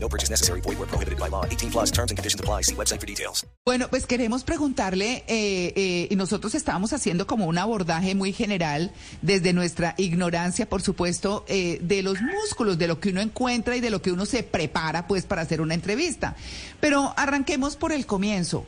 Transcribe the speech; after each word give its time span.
No 0.00 0.08
purchase 0.08 0.30
necessary. 0.30 0.60
Void 0.60 0.78
where 0.78 0.86
prohibited 0.86 1.18
by 1.18 1.28
law. 1.28 1.44
18 1.44 1.70
plus 1.70 1.90
terms 1.90 2.10
and 2.10 2.18
conditions 2.18 2.40
apply. 2.40 2.62
See 2.62 2.74
website 2.74 3.00
for 3.00 3.06
details. 3.06 3.44
Bueno, 3.66 3.88
pues 3.88 4.06
queremos 4.06 4.44
preguntarle, 4.44 5.24
eh, 5.26 5.72
eh, 5.76 6.08
y 6.10 6.16
nosotros 6.16 6.54
estábamos 6.54 6.92
haciendo 6.92 7.26
como 7.26 7.46
un 7.46 7.58
abordaje 7.58 8.14
muy 8.14 8.32
general 8.32 8.92
desde 9.22 9.52
nuestra 9.52 9.94
ignorancia, 9.98 10.68
por 10.68 10.80
supuesto, 10.82 11.44
eh, 11.48 11.78
de 11.82 12.02
los 12.02 12.20
músculos, 12.20 12.78
de 12.78 12.88
lo 12.88 12.98
que 13.00 13.10
uno 13.10 13.20
encuentra 13.20 13.76
y 13.76 13.80
de 13.80 13.90
lo 13.90 14.00
que 14.00 14.12
uno 14.12 14.24
se 14.24 14.42
prepara 14.42 15.06
pues 15.06 15.26
para 15.26 15.42
hacer 15.42 15.60
una 15.60 15.74
entrevista. 15.74 16.36
Pero 16.80 17.12
arranquemos 17.16 17.76
por 17.76 17.92
el 17.92 18.06
comienzo 18.06 18.66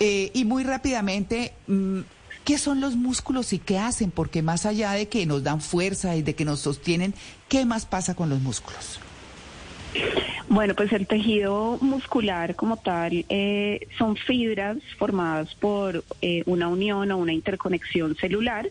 eh, 0.00 0.30
y 0.34 0.44
muy 0.44 0.64
rápidamente. 0.64 1.54
mm, 1.66 2.00
¿Qué 2.44 2.56
son 2.56 2.80
los 2.80 2.96
músculos 2.96 3.52
y 3.52 3.58
qué 3.58 3.78
hacen? 3.78 4.10
Porque 4.10 4.42
más 4.42 4.64
allá 4.64 4.92
de 4.92 5.08
que 5.08 5.26
nos 5.26 5.42
dan 5.44 5.60
fuerza 5.60 6.16
y 6.16 6.22
de 6.22 6.34
que 6.34 6.46
nos 6.46 6.60
sostienen, 6.60 7.14
¿qué 7.48 7.66
más 7.66 7.84
pasa 7.84 8.14
con 8.14 8.30
los 8.30 8.40
músculos? 8.40 8.98
Bueno, 10.48 10.74
pues 10.74 10.92
el 10.92 11.06
tejido 11.06 11.78
muscular 11.80 12.56
como 12.56 12.76
tal 12.76 13.24
eh, 13.28 13.86
son 13.98 14.16
fibras 14.16 14.78
formadas 14.98 15.54
por 15.54 16.04
eh, 16.20 16.42
una 16.46 16.68
unión 16.68 17.10
o 17.12 17.18
una 17.18 17.32
interconexión 17.32 18.16
celular 18.16 18.68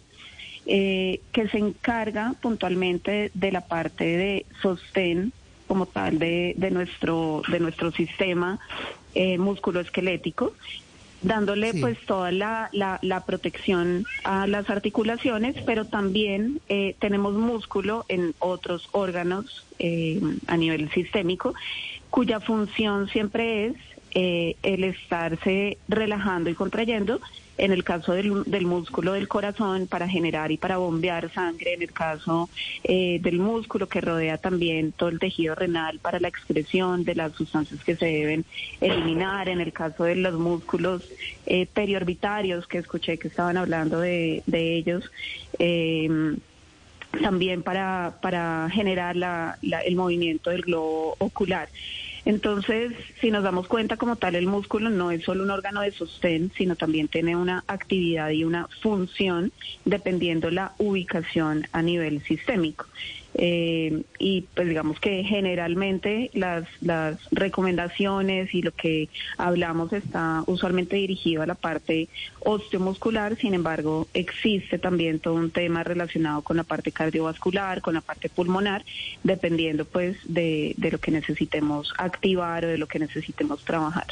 eh, 0.66 1.22
que 1.31 1.48
se 1.48 1.58
encarga 1.58 2.36
puntualmente 2.42 3.31
de 3.34 3.52
la 3.52 3.61
parte 3.61 4.03
de 4.03 4.45
sostén 4.61 5.31
como 5.67 5.86
tal 5.86 6.20
de, 6.20 6.53
de 6.58 6.70
nuestro 6.70 7.42
de 7.50 7.59
nuestro 7.59 7.92
sistema 7.92 8.59
eh, 9.16 9.38
musculoesquelético 9.38 10.54
dándole 11.22 11.73
Sí. 11.73 11.81
pues 11.81 11.98
toda 12.06 12.31
la, 12.31 12.70
la, 12.72 13.00
la 13.02 13.25
protección 13.25 14.06
a 14.23 14.48
las 14.48 14.70
articulaciones, 14.70 15.56
pero 15.66 15.86
también 15.86 16.61
eh, 16.70 16.95
tenemos 17.00 17.34
músculo 17.34 18.06
en 18.08 18.34
otros 18.39 18.88
órganos 18.92 19.66
eh, 19.80 20.20
a 20.48 20.58
nivel 20.58 20.89
sistémico, 20.92 21.53
cuya 22.09 22.39
función 22.39 23.08
siempre 23.09 23.67
es 23.67 23.76
eh, 24.15 24.55
el 24.63 24.83
estarse 24.83 25.77
relajando 25.88 26.49
y 26.49 26.55
contrayendo. 26.55 27.19
En 27.57 27.73
el 27.73 27.83
caso 27.83 28.13
del, 28.13 28.45
del 28.45 28.65
músculo 28.65 29.11
del 29.11 29.27
corazón 29.27 29.85
para 29.88 30.07
generar 30.07 30.49
y 30.49 30.55
para 30.57 30.77
bombear 30.77 31.29
sangre, 31.33 31.73
en 31.73 31.81
el 31.81 31.91
caso 31.91 32.49
eh, 32.85 33.19
del 33.21 33.37
músculo 33.39 33.89
que 33.89 33.99
rodea 33.99 34.37
también 34.37 34.93
todo 34.93 35.09
el 35.09 35.19
tejido 35.19 35.55
renal 35.55 35.99
para 35.99 36.21
la 36.21 36.30
excreción 36.30 37.03
de 37.03 37.15
las 37.15 37.33
sustancias 37.33 37.83
que 37.83 37.97
se 37.97 38.05
deben 38.05 38.45
eliminar, 38.80 39.49
en 39.49 39.59
el 39.59 39.73
caso 39.73 40.05
de 40.05 40.15
los 40.15 40.35
músculos 40.39 41.03
eh, 41.45 41.65
periorbitarios 41.65 42.65
que 42.65 42.77
escuché 42.77 43.17
que 43.17 43.27
estaban 43.27 43.57
hablando 43.57 43.99
de, 43.99 44.41
de 44.45 44.75
ellos. 44.77 45.03
eh, 45.59 46.37
también 47.23 47.63
para, 47.63 48.19
para 48.21 48.69
generar 48.71 49.15
la- 49.15 49.57
el 49.83 49.95
movimiento 49.95 50.52
del 50.52 50.61
globo 50.61 51.15
ocular. 51.17 51.67
Entonces, 52.30 52.91
si 53.19 53.31
nos 53.31 53.41
damos 53.41 53.67
cuenta 53.67 53.97
como 53.97 54.16
tal, 54.16 54.35
el 54.35 54.45
músculo 54.45 54.91
no 54.91 55.09
es 55.09 55.23
solo 55.23 55.44
un 55.44 55.49
órgano 55.49 55.81
de 55.81 55.91
sostén, 55.91 56.52
sino 56.55 56.75
también 56.75 57.08
tiene 57.08 57.36
una 57.36 57.63
actividad 57.66 58.30
y 58.30 58.44
una 58.44 58.67
función 58.83 59.52
dependiendo 59.83 60.52
la 60.52 60.73
ubicación 60.77 61.67
a 61.71 61.81
nivel 61.81 62.21
sistémico. 62.21 62.86
Eh, 63.42 64.04
y 64.17 64.42
pues 64.54 64.67
digamos 64.67 65.00
que 65.00 65.23
generalmente 65.23 66.30
las, 66.33 66.67
las 66.82 67.17
recomendaciones 67.32 68.54
y 68.54 68.61
lo 68.61 68.73
que 68.73 69.08
hablamos 69.38 69.94
está 69.94 70.44
usualmente 70.45 70.98
dirigido 70.98 71.42
a 71.42 71.45
la 71.45 71.55
parte 71.55 72.10
osteomuscular, 72.42 73.38
sin 73.38 73.54
embargo 73.54 74.10
existe 74.14 74.78
también 74.78 75.20
todo 75.20 75.36
un 75.36 75.52
tema 75.52 75.86
relacionado 75.86 76.42
con 76.42 76.58
la 76.58 76.64
parte 76.64 76.92
cardiovascular, 76.92 77.82
con 77.82 77.94
la 77.94 78.02
parte 78.02 78.28
pulmonar, 78.28 78.83
dependiendo 79.23 79.86
pues 79.86 80.17
de, 80.26 80.73
de 80.76 80.92
lo 80.92 80.98
que 80.98 81.11
necesitemos 81.11 81.94
activar 81.98 82.66
o 82.66 82.67
de 82.67 82.78
lo 82.78 82.88
que 82.88 82.99
necesitemos 82.99 83.64
trabajar. 83.64 84.08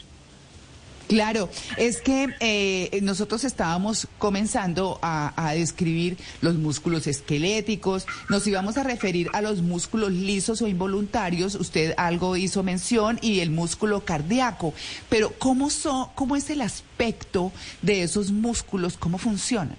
Claro, 1.08 1.50
es 1.78 2.02
que 2.02 2.28
eh, 2.40 3.00
nosotros 3.02 3.44
estábamos 3.46 4.08
comenzando 4.18 5.00
a, 5.02 5.34
a 5.38 5.54
describir 5.54 6.18
los 6.42 6.56
músculos 6.56 7.08
esqueléticos, 7.08 8.06
nos 8.30 8.46
íbamos 8.46 8.78
a 8.78 8.84
referir 8.84 9.30
a 9.34 9.42
los 9.42 9.62
músculos 9.62 10.12
lisos 10.12 10.62
o 10.62 10.68
involuntarios, 10.68 11.56
usted 11.56 11.94
algo 11.98 12.36
hizo 12.36 12.62
mención, 12.62 13.20
y 13.22 13.40
el 13.40 13.52
músculo 13.52 14.02
cardíaco, 14.02 14.74
pero 15.10 15.32
¿cómo, 15.38 15.70
son, 15.70 16.08
cómo 16.16 16.36
es 16.36 16.50
el 16.50 16.62
aspecto 16.62 17.52
de 17.82 18.04
esos 18.04 18.32
músculos? 18.32 18.98
¿Cómo 18.98 19.18
funcionan? 19.18 19.78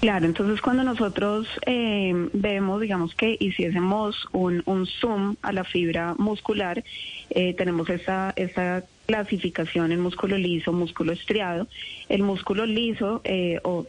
Claro, 0.00 0.26
entonces 0.26 0.60
cuando 0.60 0.82
nosotros 0.82 1.46
eh, 1.66 2.12
vemos, 2.32 2.80
digamos 2.80 3.14
que 3.14 3.36
hiciésemos 3.38 4.16
un, 4.32 4.62
un 4.64 4.86
zoom 4.86 5.36
a 5.42 5.52
la 5.52 5.64
fibra 5.64 6.14
muscular, 6.18 6.82
eh, 7.30 7.54
tenemos 7.54 7.88
esta, 7.90 8.32
esta 8.36 8.84
clasificación 9.08 9.90
en 9.90 10.00
músculo 10.00 10.36
liso, 10.36 10.70
músculo 10.70 11.12
estriado. 11.12 11.66
El 12.10 12.22
músculo 12.22 12.66
liso, 12.66 13.22
eh, 13.24 13.58
o 13.64 13.86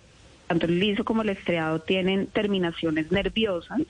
tanto 0.48 0.66
el 0.66 0.80
liso 0.80 1.04
como 1.04 1.24
el 1.24 1.30
estriado, 1.30 1.82
tienen 1.82 2.28
terminaciones 2.28 3.12
nerviosas 3.12 3.82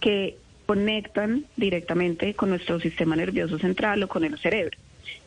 que 0.00 0.36
conectan 0.66 1.46
directamente 1.56 2.34
con 2.34 2.50
nuestro 2.50 2.78
sistema 2.78 3.16
nervioso 3.16 3.58
central 3.58 4.02
o 4.02 4.08
con 4.08 4.22
el 4.24 4.38
cerebro. 4.38 4.76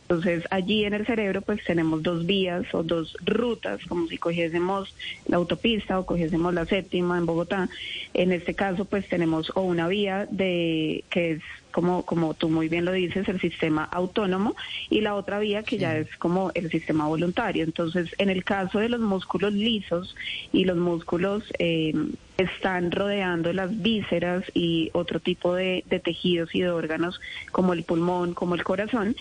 Entonces, 0.09 0.43
allí 0.49 0.85
en 0.85 0.95
el 0.95 1.05
cerebro 1.05 1.43
pues 1.43 1.63
tenemos 1.63 2.01
dos 2.01 2.25
vías 2.25 2.65
o 2.73 2.81
dos 2.81 3.15
rutas, 3.23 3.79
como 3.87 4.07
si 4.07 4.17
cogiésemos 4.17 4.95
la 5.27 5.37
autopista 5.37 5.99
o 5.99 6.07
cogiésemos 6.07 6.51
la 6.51 6.65
séptima 6.65 7.19
en 7.19 7.27
Bogotá. 7.27 7.69
En 8.15 8.31
este 8.31 8.55
caso 8.55 8.85
pues 8.85 9.07
tenemos 9.07 9.51
o 9.53 9.61
una 9.61 9.87
vía 9.87 10.27
de 10.31 11.03
que 11.11 11.33
es 11.33 11.41
como 11.71 12.03
como 12.07 12.33
tú 12.33 12.49
muy 12.49 12.69
bien 12.69 12.85
lo 12.85 12.91
dices, 12.91 13.29
el 13.29 13.39
sistema 13.39 13.83
autónomo 13.83 14.55
y 14.89 15.01
la 15.01 15.13
otra 15.13 15.37
vía 15.37 15.61
que 15.61 15.77
ya 15.77 15.95
es 15.95 16.07
como 16.17 16.49
el 16.55 16.71
sistema 16.71 17.05
voluntario. 17.05 17.63
Entonces, 17.63 18.09
en 18.17 18.31
el 18.31 18.43
caso 18.43 18.79
de 18.79 18.89
los 18.89 19.01
músculos 19.01 19.53
lisos 19.53 20.15
y 20.51 20.65
los 20.65 20.77
músculos 20.77 21.43
eh, 21.59 21.93
están 22.39 22.89
rodeando 22.89 23.53
las 23.53 23.79
vísceras 23.79 24.43
y 24.55 24.89
otro 24.93 25.19
tipo 25.19 25.53
de, 25.53 25.83
de 25.87 25.99
tejidos 25.99 26.55
y 26.55 26.61
de 26.61 26.71
órganos 26.71 27.21
como 27.51 27.73
el 27.73 27.83
pulmón, 27.83 28.33
como 28.33 28.55
el 28.55 28.63
corazón, 28.63 29.15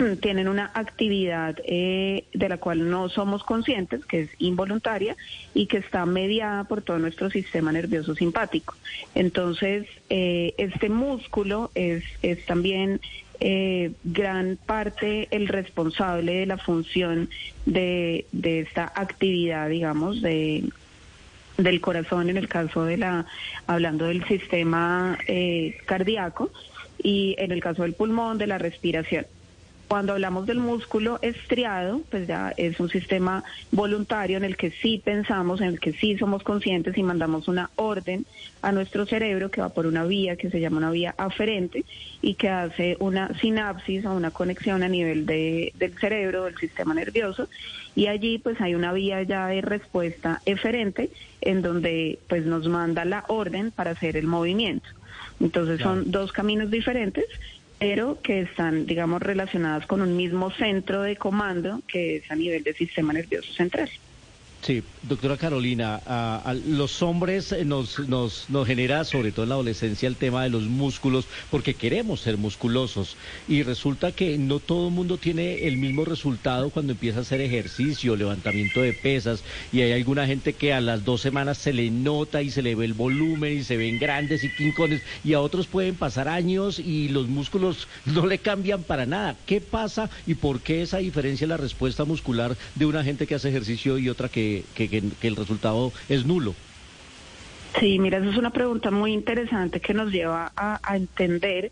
tienen 0.20 0.48
una 0.48 0.70
actividad 0.74 1.56
eh, 1.64 2.24
de 2.32 2.48
la 2.48 2.58
cual 2.58 2.90
no 2.90 3.08
somos 3.08 3.44
conscientes, 3.44 4.04
que 4.04 4.22
es 4.22 4.30
involuntaria 4.38 5.16
y 5.54 5.66
que 5.66 5.78
está 5.78 6.06
mediada 6.06 6.64
por 6.64 6.82
todo 6.82 6.98
nuestro 6.98 7.30
sistema 7.30 7.72
nervioso 7.72 8.14
simpático. 8.14 8.74
Entonces, 9.14 9.86
eh, 10.08 10.54
este 10.58 10.88
músculo 10.88 11.70
es, 11.74 12.04
es 12.22 12.44
también 12.46 13.00
eh, 13.42 13.92
gran 14.04 14.58
parte 14.66 15.26
el 15.30 15.48
responsable 15.48 16.34
de 16.34 16.46
la 16.46 16.58
función 16.58 17.30
de, 17.64 18.26
esta 18.42 18.92
actividad, 18.94 19.68
digamos, 19.70 20.20
de 20.20 20.64
del 21.56 21.80
corazón 21.82 22.30
en 22.30 22.38
el 22.38 22.48
caso 22.48 22.84
de 22.84 22.96
la 22.96 23.26
hablando 23.66 24.06
del 24.06 24.24
sistema 24.24 25.18
eh, 25.26 25.76
cardíaco 25.84 26.50
y 27.02 27.34
en 27.38 27.52
el 27.52 27.60
caso 27.60 27.82
del 27.82 27.92
pulmón 27.94 28.38
de 28.38 28.46
la 28.46 28.56
respiración. 28.56 29.26
Cuando 29.90 30.12
hablamos 30.12 30.46
del 30.46 30.60
músculo 30.60 31.18
estriado, 31.20 32.02
pues 32.12 32.28
ya 32.28 32.54
es 32.56 32.78
un 32.78 32.88
sistema 32.88 33.42
voluntario 33.72 34.36
en 34.36 34.44
el 34.44 34.56
que 34.56 34.70
sí 34.70 35.02
pensamos, 35.04 35.60
en 35.60 35.66
el 35.66 35.80
que 35.80 35.92
sí 35.92 36.16
somos 36.16 36.44
conscientes 36.44 36.96
y 36.96 37.02
mandamos 37.02 37.48
una 37.48 37.70
orden 37.74 38.24
a 38.62 38.70
nuestro 38.70 39.04
cerebro 39.04 39.50
que 39.50 39.60
va 39.60 39.70
por 39.70 39.86
una 39.86 40.04
vía 40.04 40.36
que 40.36 40.48
se 40.48 40.60
llama 40.60 40.76
una 40.76 40.92
vía 40.92 41.16
aferente 41.18 41.84
y 42.22 42.34
que 42.34 42.48
hace 42.48 42.98
una 43.00 43.36
sinapsis 43.40 44.04
o 44.06 44.12
una 44.12 44.30
conexión 44.30 44.84
a 44.84 44.88
nivel 44.88 45.26
de, 45.26 45.72
del 45.76 45.98
cerebro, 45.98 46.44
del 46.44 46.56
sistema 46.56 46.94
nervioso. 46.94 47.48
Y 47.96 48.06
allí 48.06 48.38
pues 48.38 48.60
hay 48.60 48.76
una 48.76 48.92
vía 48.92 49.24
ya 49.24 49.48
de 49.48 49.60
respuesta 49.60 50.40
eferente 50.46 51.10
en 51.40 51.62
donde 51.62 52.20
pues 52.28 52.46
nos 52.46 52.68
manda 52.68 53.04
la 53.04 53.24
orden 53.26 53.72
para 53.72 53.90
hacer 53.90 54.16
el 54.16 54.28
movimiento. 54.28 54.88
Entonces 55.40 55.80
son 55.80 56.12
dos 56.12 56.30
caminos 56.30 56.70
diferentes 56.70 57.24
pero 57.80 58.20
que 58.22 58.42
están, 58.42 58.84
digamos, 58.84 59.22
relacionadas 59.22 59.86
con 59.86 60.02
un 60.02 60.14
mismo 60.14 60.50
centro 60.50 61.00
de 61.00 61.16
comando 61.16 61.80
que 61.88 62.16
es 62.16 62.30
a 62.30 62.36
nivel 62.36 62.62
del 62.62 62.76
sistema 62.76 63.14
nervioso 63.14 63.52
central. 63.54 63.90
Sí, 64.62 64.82
doctora 65.08 65.38
Carolina, 65.38 66.02
a, 66.04 66.54
los 66.66 67.00
hombres 67.00 67.54
nos, 67.64 67.98
nos, 68.00 68.50
nos 68.50 68.66
genera, 68.66 69.04
sobre 69.04 69.32
todo 69.32 69.44
en 69.44 69.48
la 69.48 69.54
adolescencia, 69.54 70.06
el 70.06 70.16
tema 70.16 70.42
de 70.42 70.50
los 70.50 70.64
músculos, 70.64 71.24
porque 71.50 71.72
queremos 71.72 72.20
ser 72.20 72.36
musculosos. 72.36 73.16
Y 73.48 73.62
resulta 73.62 74.12
que 74.12 74.36
no 74.36 74.58
todo 74.58 74.88
el 74.88 74.94
mundo 74.94 75.16
tiene 75.16 75.66
el 75.66 75.78
mismo 75.78 76.04
resultado 76.04 76.68
cuando 76.68 76.92
empieza 76.92 77.20
a 77.20 77.22
hacer 77.22 77.40
ejercicio, 77.40 78.16
levantamiento 78.16 78.82
de 78.82 78.92
pesas. 78.92 79.42
Y 79.72 79.80
hay 79.80 79.92
alguna 79.92 80.26
gente 80.26 80.52
que 80.52 80.74
a 80.74 80.82
las 80.82 81.06
dos 81.06 81.22
semanas 81.22 81.56
se 81.56 81.72
le 81.72 81.90
nota 81.90 82.42
y 82.42 82.50
se 82.50 82.60
le 82.60 82.74
ve 82.74 82.84
el 82.84 82.92
volumen 82.92 83.56
y 83.56 83.64
se 83.64 83.78
ven 83.78 83.98
grandes 83.98 84.44
y 84.44 84.54
quincones. 84.54 85.00
Y 85.24 85.32
a 85.32 85.40
otros 85.40 85.68
pueden 85.68 85.94
pasar 85.94 86.28
años 86.28 86.78
y 86.78 87.08
los 87.08 87.28
músculos 87.28 87.88
no 88.04 88.26
le 88.26 88.36
cambian 88.36 88.82
para 88.82 89.06
nada. 89.06 89.36
¿Qué 89.46 89.62
pasa 89.62 90.10
y 90.26 90.34
por 90.34 90.60
qué 90.60 90.82
esa 90.82 90.98
diferencia 90.98 91.46
en 91.46 91.50
la 91.50 91.56
respuesta 91.56 92.04
muscular 92.04 92.54
de 92.74 92.84
una 92.84 93.02
gente 93.02 93.26
que 93.26 93.34
hace 93.34 93.48
ejercicio 93.48 93.96
y 93.96 94.10
otra 94.10 94.28
que 94.28 94.49
que, 94.74 95.02
el 95.22 95.36
resultado 95.36 95.92
es 96.08 96.26
nulo? 96.26 96.54
Sí, 97.78 97.98
mira, 97.98 98.18
esa 98.18 98.30
es 98.30 98.36
una 98.36 98.50
pregunta 98.50 98.90
muy 98.90 99.12
interesante 99.12 99.80
que 99.80 99.94
nos 99.94 100.10
lleva 100.10 100.52
a, 100.56 100.80
entender 100.94 101.70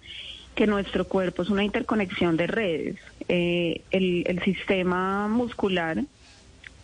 que 0.55 0.67
nuestro 0.67 1.07
cuerpo 1.07 1.43
es 1.43 1.51
una 1.51 1.65
interconexión 1.65 2.37
de 2.37 2.47
redes. 2.47 2.97
Eh, 3.29 3.83
el, 3.91 4.25
el, 4.27 4.43
sistema 4.43 5.29
muscular, 5.29 6.05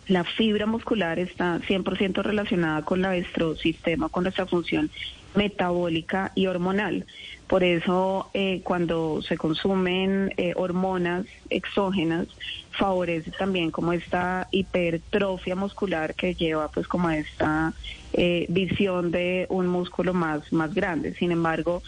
la 0.07 0.23
fibra 0.23 0.65
muscular 0.65 1.19
está 1.19 1.59
100% 1.59 2.21
relacionada 2.23 2.83
con 2.83 3.01
nuestro 3.01 3.55
sistema, 3.55 4.09
con 4.09 4.23
nuestra 4.23 4.45
función 4.45 4.91
metabólica 5.35 6.31
y 6.35 6.47
hormonal. 6.47 7.05
Por 7.47 7.63
eso, 7.63 8.31
eh, 8.33 8.61
cuando 8.63 9.21
se 9.21 9.37
consumen 9.37 10.33
eh, 10.37 10.53
hormonas 10.55 11.27
exógenas, 11.49 12.27
favorece 12.71 13.31
también 13.31 13.69
como 13.69 13.93
esta 13.93 14.47
hipertrofia 14.51 15.55
muscular 15.55 16.15
que 16.15 16.33
lleva 16.33 16.69
pues 16.69 16.87
como 16.87 17.07
a 17.07 17.17
esta 17.17 17.73
eh, 18.13 18.47
visión 18.49 19.11
de 19.11 19.45
un 19.49 19.67
músculo 19.67 20.13
más, 20.13 20.51
más 20.51 20.73
grande. 20.73 21.13
Sin 21.15 21.31
embargo, 21.31 21.83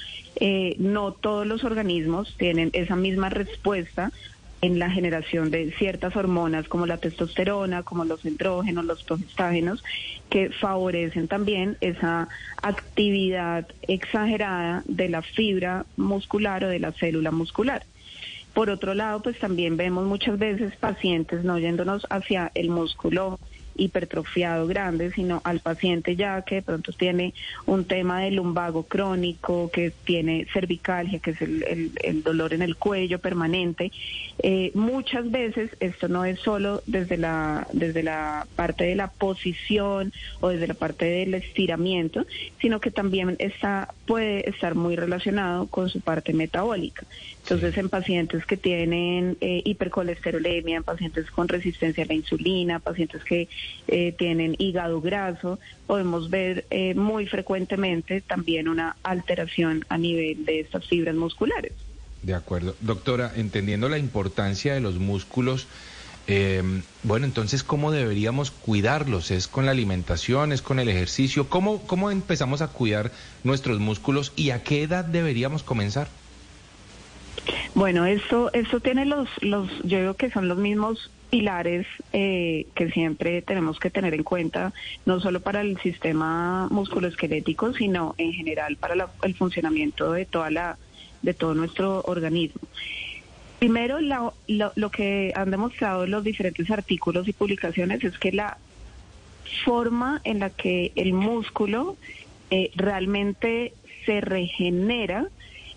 no 0.78 1.14
todos 1.14 1.48
los 1.48 1.64
organismos 1.64 2.36
tienen 2.38 2.70
esa 2.74 2.96
misma 2.96 3.30
respuesta 3.30 4.12
en 4.68 4.80
la 4.80 4.92
generación 4.92 5.50
de 5.50 5.72
ciertas 5.80 6.16
hormonas 6.18 6.68
como 6.68 6.86
la 6.86 6.98
testosterona, 6.98 7.84
como 7.84 8.04
los 8.04 8.26
estrógenos, 8.26 8.84
los 8.84 9.02
progestágenos, 9.04 9.82
que 10.30 10.50
favorecen 10.50 11.30
también 11.30 11.78
esa 11.80 12.28
actividad 12.62 13.66
exagerada 13.84 14.84
de 14.86 15.08
la 15.08 15.22
fibra 15.22 15.86
muscular 15.96 16.66
o 16.66 16.68
de 16.68 16.80
la 16.80 16.92
célula 16.92 17.32
muscular. 17.32 17.86
Por 18.54 18.70
otro 18.70 18.94
lado, 18.94 19.22
pues 19.22 19.40
también 19.40 19.78
vemos 19.78 20.06
muchas 20.06 20.38
veces 20.38 20.76
pacientes 20.76 21.46
no 21.46 21.58
yéndonos 21.60 22.06
hacia 22.10 22.52
el 22.54 22.70
músculo 22.70 23.40
hipertrofiado 23.78 24.68
grande, 24.68 25.12
sino 25.12 25.42
al 25.44 25.60
paciente 25.60 26.16
ya 26.16 26.42
que 26.42 26.56
de 26.56 26.62
pronto 26.62 26.92
tiene 26.92 27.34
un 27.66 27.86
tema 27.86 28.22
de 28.22 28.32
lumbago 28.32 28.84
crónico, 28.84 29.70
que 29.72 29.92
tiene 30.04 30.48
cervicalgia, 30.54 31.20
que 31.20 31.32
es 31.32 31.42
el, 31.42 31.92
el, 32.04 32.24
dolor 32.24 32.54
en 32.54 32.62
el 32.62 32.76
cuello 32.76 33.20
permanente. 33.20 33.92
Eh, 34.40 34.72
muchas 34.74 35.30
veces 35.32 35.72
esto 35.80 36.08
no 36.08 36.26
es 36.26 36.40
solo 36.40 36.82
desde 36.86 37.18
la, 37.18 37.68
desde 37.74 38.04
la 38.04 38.48
parte 38.56 38.86
de 38.86 38.96
la 38.96 39.10
posición 39.10 40.12
o 40.42 40.50
desde 40.50 40.68
la 40.68 40.74
parte 40.74 41.06
del 41.06 41.34
estiramiento, 41.34 42.26
sino 42.60 42.80
que 42.80 42.92
también 42.92 43.36
está, 43.40 43.94
puede 44.08 44.50
estar 44.50 44.74
muy 44.74 44.96
relacionado 44.96 45.68
con 45.68 45.90
su 45.90 46.00
parte 46.02 46.34
metabólica. 46.34 47.06
Entonces, 47.44 47.78
en 47.78 47.90
pacientes 47.90 48.46
que 48.46 48.58
tienen 48.58 49.38
eh, 49.42 49.62
hipercolesterolemia, 49.66 50.78
en 50.78 50.84
pacientes 50.84 51.30
con 51.30 51.48
resistencia 51.48 52.06
a 52.06 52.08
la 52.08 52.14
insulina, 52.14 52.80
pacientes 52.80 53.24
que 53.24 53.50
eh, 53.88 54.14
tienen 54.18 54.56
hígado 54.58 55.02
graso, 55.02 55.60
podemos 55.86 56.30
ver 56.30 56.66
eh, 56.70 56.96
muy 56.96 57.28
frecuentemente 57.28 58.22
también 58.22 58.68
una 58.68 58.96
alteración 59.04 59.86
a 59.90 59.98
nivel 59.98 60.46
de 60.46 60.62
estas 60.62 60.88
fibras 60.88 61.16
musculares. 61.16 61.74
De 62.24 62.34
acuerdo. 62.34 62.76
Doctora, 62.82 63.32
entendiendo 63.36 63.90
la 63.90 63.98
importancia 63.98 64.74
de 64.74 64.82
los 64.82 64.96
músculos, 64.96 65.68
bueno, 67.04 67.26
entonces, 67.26 67.64
¿cómo 67.64 67.92
deberíamos 67.92 68.52
cuidarlos? 68.52 69.32
¿Es 69.32 69.48
con 69.48 69.66
la 69.66 69.72
alimentación? 69.72 70.52
¿Es 70.52 70.62
con 70.62 70.80
el 70.80 70.90
ejercicio? 70.90 71.48
¿Cómo, 71.50 71.82
¿Cómo 71.88 72.12
empezamos 72.12 72.62
a 72.62 72.68
cuidar 72.68 73.12
nuestros 73.44 73.80
músculos 73.80 74.34
y 74.36 74.50
a 74.50 74.62
qué 74.62 74.84
edad 74.84 75.06
deberíamos 75.06 75.64
comenzar? 75.64 76.10
Bueno, 77.76 78.06
esto, 78.06 78.52
esto 78.54 78.80
tiene 78.80 79.06
los, 79.06 79.30
los, 79.42 79.70
yo 79.84 80.00
digo 80.00 80.14
que 80.16 80.30
son 80.30 80.48
los 80.48 80.58
mismos 80.58 81.12
pilares 81.30 81.86
eh, 82.14 82.68
que 82.76 82.90
siempre 82.92 83.42
tenemos 83.42 83.80
que 83.80 83.90
tener 83.90 84.14
en 84.14 84.24
cuenta, 84.24 84.74
no 85.06 85.20
solo 85.20 85.42
para 85.42 85.62
el 85.62 85.78
sistema 85.80 86.68
musculoesquelético, 86.72 87.74
sino 87.74 88.16
en 88.18 88.34
general 88.34 88.78
para 88.78 89.10
el 89.24 89.36
funcionamiento 89.36 90.12
de 90.12 90.26
toda 90.26 90.50
la, 90.50 90.78
de 91.22 91.34
todo 91.34 91.54
nuestro 91.54 92.02
organismo. 92.06 92.62
Primero, 93.60 94.00
lo, 94.02 94.34
lo, 94.48 94.92
que 94.92 95.34
han 95.36 95.50
demostrado 95.50 96.06
los 96.06 96.24
diferentes 96.24 96.70
artículos 96.70 97.28
y 97.28 97.34
publicaciones 97.34 98.04
es 98.04 98.18
que 98.20 98.32
la 98.32 98.58
forma 99.66 100.22
en 100.24 100.40
la 100.40 100.52
que 100.52 100.92
el 100.96 101.14
músculo 101.14 101.98
eh, 102.52 102.72
realmente 102.76 103.74
se 104.06 104.22
regenera 104.22 105.28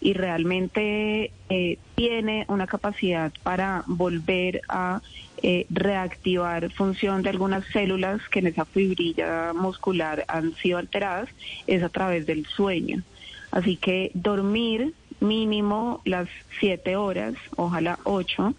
y 0.01 0.15
realmente 0.15 1.31
eh, 1.49 1.79
tiene 1.95 2.45
una 2.49 2.67
capacidad 2.67 3.33
para 3.43 3.85
volver 3.87 4.63
a 4.69 5.03
eh, 5.43 5.67
reactivar 5.71 6.71
función 6.73 7.23
de 7.23 7.31
algunas 7.31 7.65
células 7.67 8.21
que 8.31 8.41
en 8.41 8.49
esa 8.49 8.65
fibrilla 8.65 9.53
muscular 9.55 10.25
han 10.29 10.55
sido 10.57 10.79
alteradas 10.79 11.29
es 11.67 11.83
a 11.83 11.89
través 11.89 12.27
del 12.27 12.47
sueño. 12.47 13.03
Así 13.51 13.77
que 13.77 14.11
dormir 14.15 14.95
mínimo 15.21 16.01
las 16.05 16.29
siete 16.59 16.97
horas, 16.97 17.35
ojalá 17.57 17.99
ocho, 18.05 18.55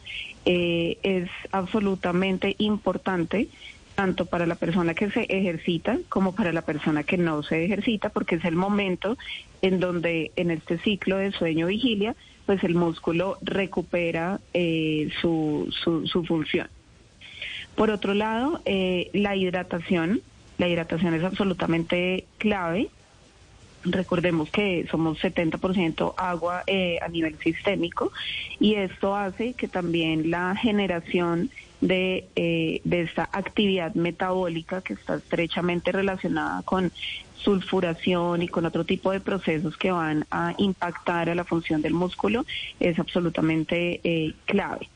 eh, 0.45 0.97
es 1.03 1.29
absolutamente 1.51 2.55
importante 2.57 3.47
tanto 3.95 4.25
para 4.25 4.47
la 4.47 4.55
persona 4.55 4.93
que 4.93 5.11
se 5.11 5.23
ejercita 5.23 5.99
como 6.09 6.33
para 6.33 6.53
la 6.53 6.61
persona 6.63 7.03
que 7.03 7.17
no 7.17 7.43
se 7.43 7.65
ejercita, 7.65 8.09
porque 8.09 8.35
es 8.35 8.45
el 8.45 8.55
momento 8.55 9.17
en 9.61 9.79
donde 9.79 10.31
en 10.35 10.51
este 10.51 10.77
ciclo 10.79 11.17
de 11.17 11.31
sueño-vigilia, 11.31 12.15
pues 12.45 12.63
el 12.63 12.75
músculo 12.75 13.37
recupera 13.41 14.39
eh, 14.53 15.09
su, 15.21 15.71
su, 15.71 16.23
función. 16.25 16.67
Por 17.75 17.89
otro 17.89 18.13
lado, 18.13 18.61
eh, 18.65 19.09
la 19.13 19.35
hidratación, 19.35 20.21
la 20.57 20.67
hidratación 20.67 21.13
es 21.13 21.23
absolutamente 21.23 22.25
clave. 22.37 22.89
Recordemos 23.83 24.49
que 24.51 24.85
somos 24.91 25.19
70% 25.19 26.13
agua 26.17 26.63
eh, 26.67 26.99
a 27.01 27.07
nivel 27.07 27.37
sistémico 27.39 28.11
y 28.59 28.75
esto 28.75 29.15
hace 29.15 29.53
que 29.53 29.67
también 29.67 30.29
la 30.29 30.55
generación 30.55 31.49
de, 31.81 32.27
eh, 32.35 32.81
de 32.83 33.01
esta 33.01 33.27
actividad 33.31 33.95
metabólica 33.95 34.81
que 34.81 34.93
está 34.93 35.15
estrechamente 35.15 35.91
relacionada 35.91 36.61
con 36.61 36.91
sulfuración 37.43 38.43
y 38.43 38.47
con 38.47 38.65
otro 38.65 38.85
tipo 38.85 39.11
de 39.11 39.19
procesos 39.19 39.75
que 39.77 39.91
van 39.91 40.25
a 40.29 40.53
impactar 40.57 41.29
a 41.29 41.35
la 41.35 41.43
función 41.43 41.81
del 41.81 41.93
músculo 41.93 42.45
es 42.79 42.99
absolutamente 42.99 43.99
eh, 44.03 44.33
clave. 44.45 44.89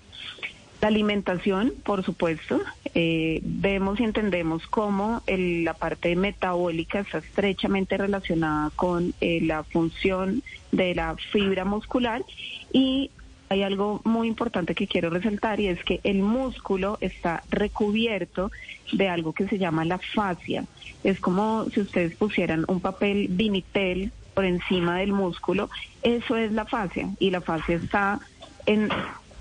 La 0.86 0.90
alimentación, 0.90 1.74
por 1.84 2.06
supuesto, 2.06 2.62
eh, 2.94 3.40
vemos 3.42 4.00
y 4.00 4.04
entendemos 4.04 4.68
cómo 4.68 5.24
la 5.26 5.74
parte 5.74 6.16
metabólica 6.16 7.00
está 7.00 7.18
estrechamente 7.18 7.98
relacionada 7.98 8.70
con 8.76 9.16
eh, 9.20 9.40
la 9.42 9.64
función 9.64 10.44
de 10.72 10.94
la 10.94 11.16
fibra 11.32 11.66
muscular 11.66 12.24
y 12.72 13.10
hay 13.50 13.64
algo 13.64 14.00
muy 14.04 14.28
importante 14.28 14.76
que 14.76 14.86
quiero 14.86 15.10
resaltar 15.10 15.60
y 15.60 15.70
es 15.70 15.84
que 15.84 16.02
el 16.04 16.20
músculo 16.20 17.00
está 17.02 17.42
recubierto 17.50 18.52
de 18.92 19.10
algo 19.10 19.34
que 19.34 19.48
se 19.48 19.58
llama 19.58 19.86
la 19.86 19.98
fascia. 19.98 20.66
Es 21.04 21.20
como 21.20 21.66
si 21.74 21.82
ustedes 21.82 22.16
pusieran 22.16 22.64
un 22.68 22.80
papel 22.80 23.30
vinitel 23.32 24.12
por 24.36 24.46
encima 24.46 25.00
del 25.00 25.14
músculo. 25.14 25.72
Eso 26.04 26.38
es 26.38 26.52
la 26.52 26.66
fascia 26.66 27.10
y 27.18 27.32
la 27.32 27.42
fascia 27.42 27.78
está 27.78 28.20
en 28.68 28.90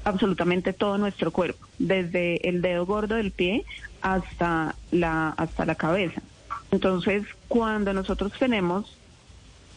absolutamente 0.05 0.73
todo 0.73 0.99
nuestro 0.99 1.31
cuerpo, 1.31 1.67
desde 1.79 2.49
el 2.49 2.63
dedo 2.63 2.87
gordo 2.87 3.17
del 3.17 3.33
pie 3.33 3.65
hasta 4.03 4.75
la 4.91 5.31
hasta 5.31 5.65
la 5.65 5.75
cabeza. 5.75 6.23
Entonces, 6.71 7.25
cuando 7.49 7.93
nosotros 7.93 8.33
tenemos 8.39 8.97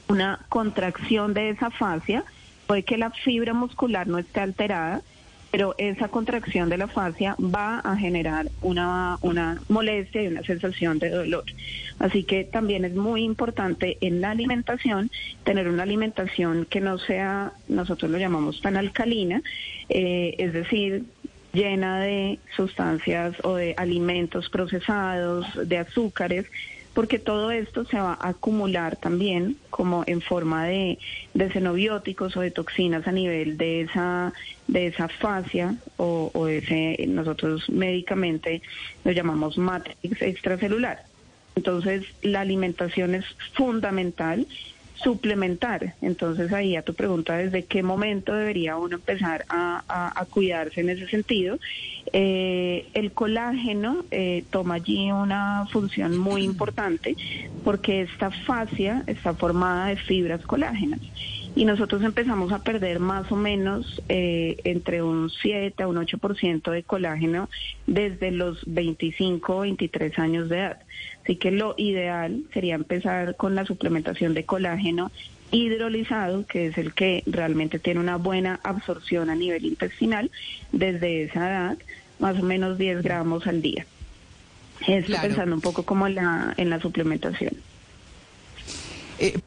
una 0.07 0.39
contracción 0.49 1.33
de 1.33 1.49
esa 1.49 1.69
fascia, 1.69 2.23
puede 2.65 2.83
que 2.83 2.97
la 2.97 3.11
fibra 3.11 3.53
muscular 3.53 4.07
no 4.07 4.17
esté 4.17 4.41
alterada, 4.41 5.01
pero 5.57 5.73
esa 5.79 6.07
contracción 6.09 6.69
de 6.69 6.77
la 6.77 6.87
fascia 6.87 7.35
va 7.39 7.79
a 7.79 7.97
generar 7.97 8.47
una, 8.61 9.17
una 9.21 9.59
molestia 9.69 10.21
y 10.21 10.27
una 10.27 10.43
sensación 10.43 10.99
de 10.99 11.09
dolor. 11.09 11.45
Así 11.97 12.25
que 12.25 12.43
también 12.43 12.85
es 12.85 12.93
muy 12.93 13.23
importante 13.23 13.97
en 14.01 14.21
la 14.21 14.29
alimentación 14.29 15.09
tener 15.45 15.67
una 15.67 15.81
alimentación 15.81 16.67
que 16.69 16.79
no 16.79 16.99
sea, 16.99 17.53
nosotros 17.69 18.11
lo 18.11 18.19
llamamos 18.19 18.61
tan 18.61 18.77
alcalina, 18.77 19.41
eh, 19.89 20.35
es 20.37 20.53
decir, 20.53 21.05
llena 21.53 22.01
de 22.01 22.37
sustancias 22.55 23.33
o 23.43 23.55
de 23.55 23.73
alimentos 23.77 24.51
procesados, 24.51 25.47
de 25.67 25.79
azúcares, 25.79 26.45
porque 26.97 27.19
todo 27.19 27.51
esto 27.51 27.85
se 27.85 27.99
va 27.99 28.17
a 28.19 28.29
acumular 28.29 28.95
también 28.95 29.55
como 29.69 30.03
en 30.07 30.19
forma 30.19 30.65
de, 30.65 30.97
de 31.35 31.51
xenobióticos 31.51 32.35
o 32.35 32.41
de 32.41 32.49
toxinas 32.49 33.07
a 33.07 33.11
nivel 33.11 33.55
de 33.55 33.81
esa 33.81 34.33
de 34.67 34.87
esa 34.87 35.07
fascia 35.07 35.75
o, 35.97 36.47
ese 36.47 37.05
nosotros 37.07 37.69
médicamente 37.69 38.63
lo 39.05 39.11
llamamos 39.11 39.59
matrix 39.59 40.23
extracelular. 40.23 41.03
Entonces 41.55 42.03
la 42.23 42.41
alimentación 42.41 43.13
es 43.13 43.25
fundamental 43.53 44.47
suplementar. 45.03 45.95
Entonces 46.01 46.51
ahí 46.53 46.75
a 46.75 46.81
tu 46.81 46.93
pregunta, 46.93 47.37
¿desde 47.37 47.65
qué 47.65 47.83
momento 47.83 48.33
debería 48.33 48.77
uno 48.77 48.95
empezar 48.95 49.45
a, 49.49 50.11
a, 50.15 50.25
cuidarse 50.25 50.81
en 50.81 50.89
ese 50.89 51.07
sentido? 51.07 51.59
Eh, 52.13 52.87
el 52.93 53.11
colágeno 53.11 54.05
eh, 54.11 54.43
toma 54.49 54.75
allí 54.75 55.11
una 55.11 55.67
función 55.71 56.17
muy 56.17 56.43
importante 56.43 57.15
porque 57.63 58.01
esta 58.01 58.31
fascia 58.31 59.03
está 59.07 59.33
formada 59.33 59.87
de 59.87 59.97
fibras 59.97 60.41
colágenas 60.41 61.01
y 61.57 61.65
nosotros 61.65 62.03
empezamos 62.03 62.51
a 62.51 62.59
perder 62.59 62.99
más 62.99 63.31
o 63.31 63.35
menos 63.35 63.99
eh, 64.09 64.57
entre 64.63 65.01
un 65.01 65.31
7 65.31 65.81
a 65.81 65.87
un 65.87 65.95
8% 65.95 66.69
de 66.69 66.83
colágeno 66.83 67.49
desde 67.87 68.29
los 68.29 68.61
25 68.67 69.55
o 69.55 69.59
23 69.61 70.19
años 70.19 70.49
de 70.49 70.59
edad. 70.59 70.79
Así 71.23 71.37
que 71.37 71.49
lo 71.49 71.73
ideal 71.77 72.43
sería 72.53 72.75
empezar 72.75 73.35
con 73.35 73.55
la 73.55 73.65
suplementación 73.65 74.35
de 74.35 74.45
colágeno 74.45 75.11
hidrolizado, 75.49 76.45
que 76.45 76.67
es 76.67 76.77
el 76.77 76.93
que 76.93 77.23
realmente 77.25 77.79
tiene 77.79 78.01
una 78.01 78.17
buena 78.17 78.59
absorción 78.63 79.31
a 79.31 79.35
nivel 79.35 79.65
intestinal 79.65 80.29
desde 80.71 81.23
esa 81.23 81.49
edad, 81.49 81.77
más 82.19 82.37
o 82.37 82.43
menos 82.43 82.77
10 82.77 83.01
gramos 83.01 83.47
al 83.47 83.63
día. 83.63 83.87
Esto 84.87 85.13
pensando 85.19 85.55
un 85.55 85.61
poco 85.61 85.81
como 85.83 86.07
la, 86.07 86.53
en 86.55 86.69
la 86.69 86.79
suplementación. 86.79 87.53
Eh, 89.17 89.39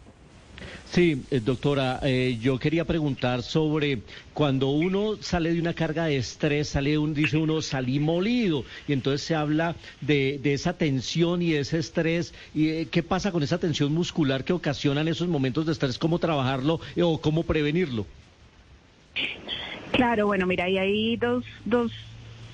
Sí, 0.92 1.22
eh, 1.30 1.38
doctora, 1.38 2.00
eh, 2.02 2.36
yo 2.42 2.58
quería 2.58 2.84
preguntar 2.84 3.44
sobre 3.44 4.00
cuando 4.34 4.70
uno 4.70 5.14
sale 5.20 5.52
de 5.52 5.60
una 5.60 5.72
carga 5.72 6.06
de 6.06 6.16
estrés, 6.16 6.70
sale 6.70 6.98
un, 6.98 7.14
dice 7.14 7.36
uno, 7.36 7.62
salí 7.62 8.00
molido, 8.00 8.64
y 8.88 8.92
entonces 8.92 9.22
se 9.22 9.36
habla 9.36 9.76
de, 10.00 10.40
esa 10.42 10.72
tensión 10.72 11.42
y 11.42 11.52
ese 11.52 11.78
estrés, 11.78 12.34
y 12.56 12.70
eh, 12.70 12.88
qué 12.90 13.04
pasa 13.04 13.30
con 13.30 13.44
esa 13.44 13.58
tensión 13.58 13.94
muscular 13.94 14.42
que 14.42 14.52
ocasionan 14.52 15.06
esos 15.06 15.28
momentos 15.28 15.64
de 15.64 15.72
estrés, 15.72 15.96
cómo 15.96 16.18
trabajarlo 16.18 16.80
o 17.00 17.20
cómo 17.20 17.44
prevenirlo. 17.44 18.04
Claro, 19.92 20.26
bueno, 20.26 20.44
mira, 20.44 20.64
ahí 20.64 20.76
hay 20.76 21.16
dos, 21.16 21.44
dos 21.64 21.92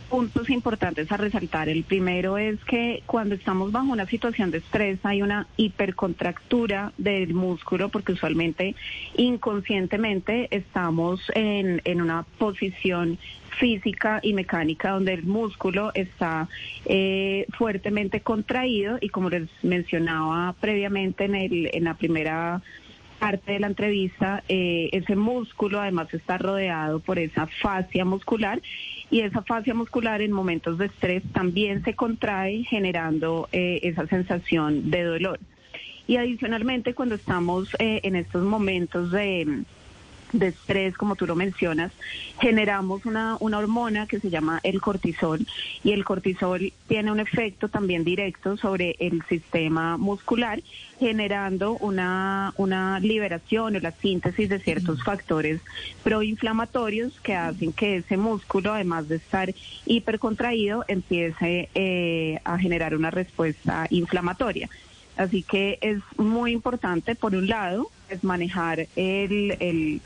puntos 0.09 0.51
importantes 0.51 1.11
a 1.11 1.17
resaltar. 1.17 1.69
El 1.69 1.85
primero 1.85 2.39
es 2.39 2.63
que 2.65 3.03
cuando 3.07 3.35
estamos 3.35 3.73
bajo 3.73 3.93
una 3.93 4.07
situación 4.07 4.51
de 4.51 4.59
estrés 4.59 4.99
hay 5.03 5.23
una 5.23 5.47
hipercontractura 5.57 6.93
del 6.97 7.35
músculo 7.35 7.89
porque 7.89 8.13
usualmente 8.13 8.75
inconscientemente 9.17 10.49
estamos 10.51 11.21
en, 11.35 11.83
en 11.85 12.01
una 12.01 12.25
posición 12.39 13.19
física 13.59 14.21
y 14.23 14.33
mecánica 14.35 14.91
donde 14.91 15.15
el 15.15 15.25
músculo 15.25 15.91
está 15.95 16.49
eh, 16.85 17.47
fuertemente 17.57 18.21
contraído 18.21 18.99
y 19.01 19.09
como 19.09 19.31
les 19.31 19.49
mencionaba 19.63 20.55
previamente 20.61 21.25
en, 21.25 21.35
el, 21.35 21.71
en 21.73 21.85
la 21.85 21.95
primera 21.95 22.63
parte 23.27 23.55
de 23.55 23.59
la 23.59 23.67
entrevista, 23.67 24.45
eh, 24.49 24.89
ese 24.93 25.17
músculo 25.17 25.81
además 25.81 26.15
está 26.15 26.39
rodeado 26.39 27.01
por 27.01 27.19
esa 27.19 27.49
fascia 27.61 28.05
muscular 28.05 28.63
y 29.11 29.23
esa 29.23 29.43
fascia 29.43 29.75
muscular 29.75 30.23
en 30.23 30.31
momentos 30.31 30.79
de 30.79 30.87
estrés 30.87 31.25
también 31.33 31.83
se 31.83 31.95
contrae 31.95 32.63
generando 32.63 33.49
eh, 33.51 33.81
esa 33.83 34.07
sensación 34.07 34.93
de 34.93 35.03
dolor. 35.03 35.41
Y 36.07 36.19
adicionalmente 36.19 36.95
cuando 36.95 37.17
estamos 37.17 37.75
eh, 37.81 37.99
en 38.05 38.15
estos 38.15 38.45
momentos 38.45 39.11
de 39.11 39.65
de 40.33 40.49
estrés, 40.49 40.97
como 40.97 41.17
tú 41.17 41.27
lo 41.27 41.37
mencionas, 41.37 41.93
generamos 42.41 43.07
una, 43.07 43.37
una 43.41 43.59
hormona 43.59 44.07
que 44.07 44.21
se 44.21 44.31
llama 44.31 44.61
el 44.63 44.81
cortisol 44.81 45.47
y 45.85 45.93
el 45.93 46.05
cortisol 46.05 46.73
tiene 46.89 47.13
un 47.13 47.21
efecto 47.21 47.69
también 47.69 48.05
directo 48.05 48.57
sobre 48.57 48.97
el 48.99 49.23
sistema 49.29 49.97
muscular, 49.97 50.61
generando 50.99 51.77
una, 51.79 52.53
una 52.57 53.01
liberación 53.01 53.77
o 53.77 53.81
la 53.81 53.93
síntesis 53.93 54.49
de 54.49 54.59
ciertos 54.59 55.03
factores 55.03 55.61
proinflamatorios 56.03 57.19
que 57.21 57.35
hacen 57.35 57.73
que 57.73 57.97
ese 57.97 58.17
músculo, 58.17 58.73
además 58.73 59.09
de 59.09 59.17
estar 59.17 59.55
hipercontraído, 59.85 60.85
empiece 60.89 61.69
eh, 61.75 62.41
a 62.45 62.59
generar 62.59 62.95
una 62.95 63.11
respuesta 63.11 63.87
inflamatoria. 63.91 64.69
Así 65.17 65.43
que 65.43 65.79
es 65.81 66.01
muy 66.19 66.53
importante, 66.53 67.15
por 67.15 67.35
un 67.35 67.49
lado, 67.49 67.91
es 68.09 68.25
manejar 68.25 68.89
el, 68.97 69.57
el 69.61 70.01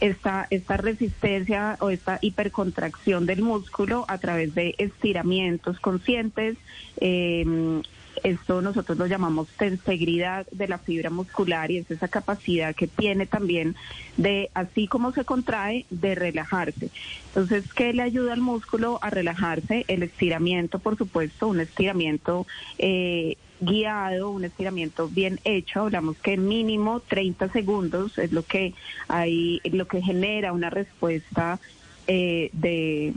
esta, 0.00 0.48
esta 0.50 0.76
resistencia 0.76 1.76
o 1.80 1.90
esta 1.90 2.18
hipercontracción 2.20 3.24
del 3.24 3.42
músculo 3.42 4.04
a 4.08 4.18
través 4.18 4.54
de 4.54 4.74
estiramientos 4.78 5.78
conscientes. 5.78 6.56
Eh, 7.00 7.82
esto 8.24 8.62
nosotros 8.62 8.98
lo 8.98 9.06
llamamos 9.06 9.48
tenseguridad 9.56 10.46
de 10.50 10.68
la 10.68 10.78
fibra 10.78 11.10
muscular 11.10 11.70
y 11.70 11.78
es 11.78 11.90
esa 11.90 12.08
capacidad 12.08 12.74
que 12.74 12.86
tiene 12.86 13.26
también 13.26 13.74
de, 14.16 14.50
así 14.54 14.86
como 14.86 15.12
se 15.12 15.24
contrae, 15.24 15.86
de 15.90 16.14
relajarse. 16.14 16.90
Entonces, 17.28 17.72
¿qué 17.72 17.92
le 17.92 18.02
ayuda 18.02 18.32
al 18.32 18.40
músculo 18.40 18.98
a 19.02 19.10
relajarse? 19.10 19.84
El 19.88 20.02
estiramiento, 20.02 20.78
por 20.78 20.96
supuesto, 20.96 21.48
un 21.48 21.60
estiramiento 21.60 22.46
eh, 22.78 23.36
guiado, 23.62 24.30
un 24.30 24.44
estiramiento 24.44 25.08
bien 25.08 25.40
hecho, 25.44 25.80
hablamos 25.80 26.16
que 26.18 26.36
mínimo 26.36 27.00
30 27.00 27.48
segundos 27.50 28.18
es 28.18 28.32
lo 28.32 28.42
que 28.42 28.74
hay, 29.08 29.60
lo 29.64 29.86
que 29.86 30.02
genera 30.02 30.52
una 30.52 30.68
respuesta 30.68 31.58
eh, 32.06 32.50
de 32.52 33.14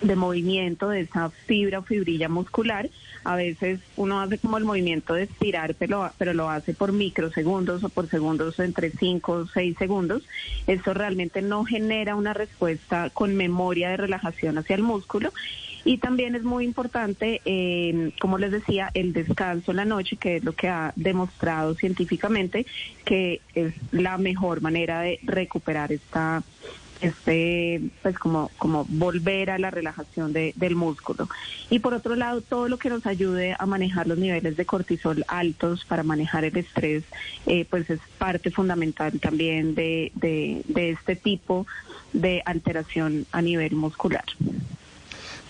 de 0.00 0.16
movimiento 0.16 0.88
de 0.88 1.00
esa 1.00 1.30
fibra 1.30 1.80
o 1.80 1.82
fibrilla 1.82 2.28
muscular. 2.28 2.88
A 3.22 3.36
veces 3.36 3.80
uno 3.96 4.20
hace 4.20 4.38
como 4.38 4.56
el 4.56 4.64
movimiento 4.64 5.14
de 5.14 5.24
estirar, 5.24 5.74
pero, 5.74 6.10
pero 6.16 6.32
lo 6.32 6.48
hace 6.48 6.72
por 6.72 6.92
microsegundos 6.92 7.84
o 7.84 7.88
por 7.90 8.08
segundos 8.08 8.58
entre 8.58 8.90
5 8.90 9.32
o 9.32 9.46
6 9.46 9.76
segundos. 9.78 10.22
Eso 10.66 10.94
realmente 10.94 11.42
no 11.42 11.64
genera 11.64 12.16
una 12.16 12.32
respuesta 12.32 13.10
con 13.10 13.36
memoria 13.36 13.90
de 13.90 13.98
relajación 13.98 14.56
hacia 14.58 14.76
el 14.76 14.82
músculo 14.82 15.32
y 15.84 15.98
también 15.98 16.34
es 16.34 16.42
muy 16.42 16.64
importante, 16.64 17.40
eh, 17.44 18.12
como 18.20 18.38
les 18.38 18.52
decía, 18.52 18.90
el 18.94 19.12
descanso 19.12 19.70
en 19.70 19.78
la 19.78 19.84
noche, 19.84 20.16
que 20.16 20.36
es 20.36 20.44
lo 20.44 20.52
que 20.52 20.68
ha 20.68 20.92
demostrado 20.96 21.74
científicamente 21.74 22.66
que 23.04 23.40
es 23.54 23.74
la 23.92 24.18
mejor 24.18 24.60
manera 24.60 25.00
de 25.00 25.18
recuperar 25.22 25.92
esta 25.92 26.42
este 27.00 27.80
pues 28.02 28.18
como 28.18 28.50
como 28.58 28.84
volver 28.84 29.50
a 29.50 29.58
la 29.58 29.70
relajación 29.70 30.34
de, 30.34 30.52
del 30.56 30.76
músculo 30.76 31.30
y 31.70 31.78
por 31.78 31.94
otro 31.94 32.14
lado 32.14 32.42
todo 32.42 32.68
lo 32.68 32.78
que 32.78 32.90
nos 32.90 33.06
ayude 33.06 33.56
a 33.58 33.64
manejar 33.64 34.06
los 34.06 34.18
niveles 34.18 34.56
de 34.58 34.66
cortisol 34.66 35.24
altos 35.26 35.86
para 35.86 36.02
manejar 36.02 36.44
el 36.44 36.56
estrés 36.58 37.04
eh, 37.46 37.64
pues 37.70 37.88
es 37.88 38.00
parte 38.18 38.50
fundamental 38.50 39.18
también 39.18 39.74
de, 39.74 40.12
de, 40.14 40.62
de 40.68 40.90
este 40.90 41.16
tipo 41.16 41.66
de 42.12 42.42
alteración 42.44 43.26
a 43.32 43.40
nivel 43.40 43.74
muscular. 43.76 44.24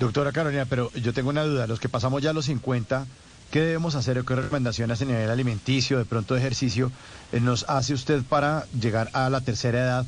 Doctora 0.00 0.33
Carolina, 0.33 0.64
pero 0.64 0.90
yo 0.95 1.12
tengo 1.12 1.28
una 1.28 1.45
duda. 1.45 1.66
Los 1.66 1.78
que 1.78 1.90
pasamos 1.90 2.23
ya 2.23 2.33
los 2.33 2.47
50, 2.47 3.07
¿qué 3.50 3.61
debemos 3.61 3.95
hacer 3.95 4.19
o 4.19 4.25
qué 4.25 4.35
recomendaciones 4.35 5.02
a 5.02 5.04
nivel 5.04 5.30
alimenticio, 5.30 5.99
de 5.99 6.07
pronto 6.07 6.35
ejercicio, 6.35 6.90
eh, 7.33 7.40
nos 7.40 7.66
hace 7.69 7.92
usted 7.92 8.23
para 8.23 8.64
llegar 8.80 9.11
a 9.12 9.28
la 9.28 9.42
tercera 9.42 9.78
edad? 9.78 10.07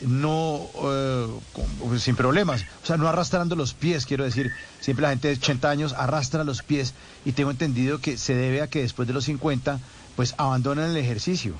no 0.00 0.68
eh, 0.82 1.28
sin 1.98 2.16
problemas, 2.16 2.62
o 2.82 2.86
sea, 2.86 2.96
no 2.96 3.06
arrastrando 3.06 3.54
los 3.54 3.74
pies, 3.74 4.06
quiero 4.06 4.24
decir, 4.24 4.50
siempre 4.80 5.04
la 5.04 5.10
gente 5.10 5.28
de 5.28 5.34
80 5.34 5.70
años 5.70 5.92
arrastra 5.92 6.42
los 6.42 6.62
pies 6.62 6.94
y 7.24 7.30
tengo 7.30 7.52
entendido 7.52 8.00
que 8.00 8.16
se 8.16 8.34
debe 8.34 8.60
a 8.60 8.66
que 8.66 8.82
después 8.82 9.06
de 9.06 9.14
los 9.14 9.24
50 9.24 9.78
pues 10.16 10.34
abandonan 10.36 10.90
el 10.90 10.96
ejercicio. 10.96 11.54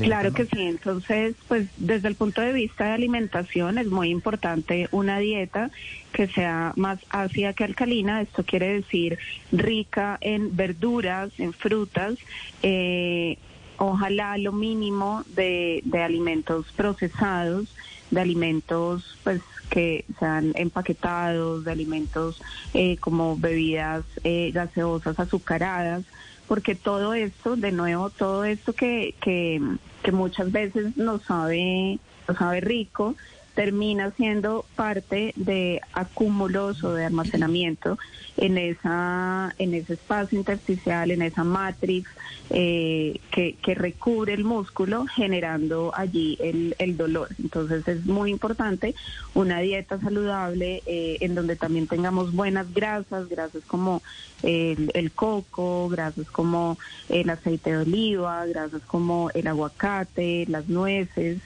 Claro 0.00 0.32
que 0.32 0.46
sí, 0.46 0.62
entonces, 0.62 1.34
pues 1.48 1.68
desde 1.76 2.08
el 2.08 2.16
punto 2.16 2.42
de 2.42 2.52
vista 2.52 2.84
de 2.84 2.92
alimentación 2.92 3.78
es 3.78 3.86
muy 3.86 4.10
importante 4.10 4.88
una 4.90 5.18
dieta 5.18 5.70
que 6.12 6.28
sea 6.28 6.72
más 6.76 6.98
ácida 7.08 7.54
que 7.54 7.64
alcalina, 7.64 8.20
esto 8.20 8.44
quiere 8.44 8.74
decir 8.74 9.18
rica 9.52 10.18
en 10.20 10.54
verduras, 10.54 11.32
en 11.38 11.52
frutas, 11.52 12.14
eh, 12.62 13.38
ojalá 13.78 14.36
lo 14.38 14.52
mínimo 14.52 15.24
de, 15.34 15.80
de 15.84 16.02
alimentos 16.02 16.66
procesados, 16.76 17.74
de 18.10 18.20
alimentos 18.20 19.18
pues 19.24 19.40
que 19.70 20.04
sean 20.18 20.52
empaquetados, 20.56 21.64
de 21.64 21.72
alimentos 21.72 22.40
eh, 22.74 22.96
como 22.98 23.36
bebidas 23.36 24.04
eh, 24.22 24.50
gaseosas 24.52 25.18
azucaradas, 25.18 26.04
porque 26.46 26.74
todo 26.74 27.14
esto, 27.14 27.56
de 27.56 27.72
nuevo, 27.72 28.10
todo 28.10 28.44
esto 28.44 28.72
que, 28.72 29.14
que, 29.20 29.60
que 30.02 30.12
muchas 30.12 30.52
veces 30.52 30.96
nos 30.96 31.22
sabe, 31.22 31.98
nos 32.28 32.36
sabe 32.36 32.60
rico, 32.60 33.14
termina 33.54 34.10
siendo 34.12 34.64
parte 34.76 35.32
de 35.36 35.80
acúmulos 35.92 36.82
o 36.84 36.92
de 36.92 37.04
almacenamiento 37.04 37.98
en 38.36 38.58
esa 38.58 39.54
en 39.58 39.74
ese 39.74 39.94
espacio 39.94 40.38
intersticial, 40.38 41.10
en 41.10 41.22
esa 41.22 41.44
matrix 41.44 42.10
eh, 42.50 43.20
que, 43.30 43.54
que, 43.62 43.74
recubre 43.74 44.34
el 44.34 44.44
músculo, 44.44 45.06
generando 45.06 45.92
allí 45.94 46.36
el, 46.40 46.74
el, 46.78 46.96
dolor. 46.96 47.28
Entonces 47.42 47.86
es 47.88 48.04
muy 48.04 48.30
importante 48.30 48.94
una 49.34 49.60
dieta 49.60 49.98
saludable 49.98 50.82
eh, 50.86 51.18
en 51.20 51.34
donde 51.34 51.56
también 51.56 51.86
tengamos 51.86 52.32
buenas 52.34 52.72
grasas, 52.74 53.28
grasas 53.28 53.62
como 53.66 54.02
el, 54.42 54.90
el 54.94 55.12
coco, 55.12 55.88
grasas 55.88 56.30
como 56.30 56.76
el 57.08 57.30
aceite 57.30 57.70
de 57.70 57.78
oliva, 57.78 58.44
grasas 58.46 58.82
como 58.82 59.30
el 59.32 59.46
aguacate, 59.46 60.44
las 60.48 60.68
nueces 60.68 61.38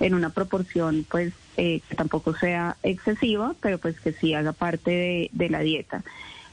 en 0.00 0.14
una 0.14 0.30
proporción 0.30 1.06
pues 1.08 1.32
eh, 1.58 1.80
que 1.86 1.94
tampoco 1.96 2.34
sea 2.34 2.78
excesiva, 2.82 3.54
pero 3.60 3.76
pues 3.76 4.00
que 4.00 4.14
sí 4.14 4.32
haga 4.32 4.52
parte 4.52 5.30
de, 5.30 5.48
la 5.50 5.60
dieta. 5.60 6.02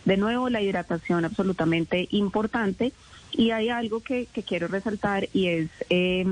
De 0.03 0.17
nuevo, 0.17 0.49
la 0.49 0.61
hidratación 0.61 1.23
absolutamente 1.23 2.09
importante 2.11 2.91
y 3.31 3.51
hay 3.51 3.69
algo 3.69 4.01
que, 4.01 4.27
quiero 4.45 4.67
resaltar 4.67 5.29
y 5.31 5.47
es 5.47 5.69
eh, 5.89 6.25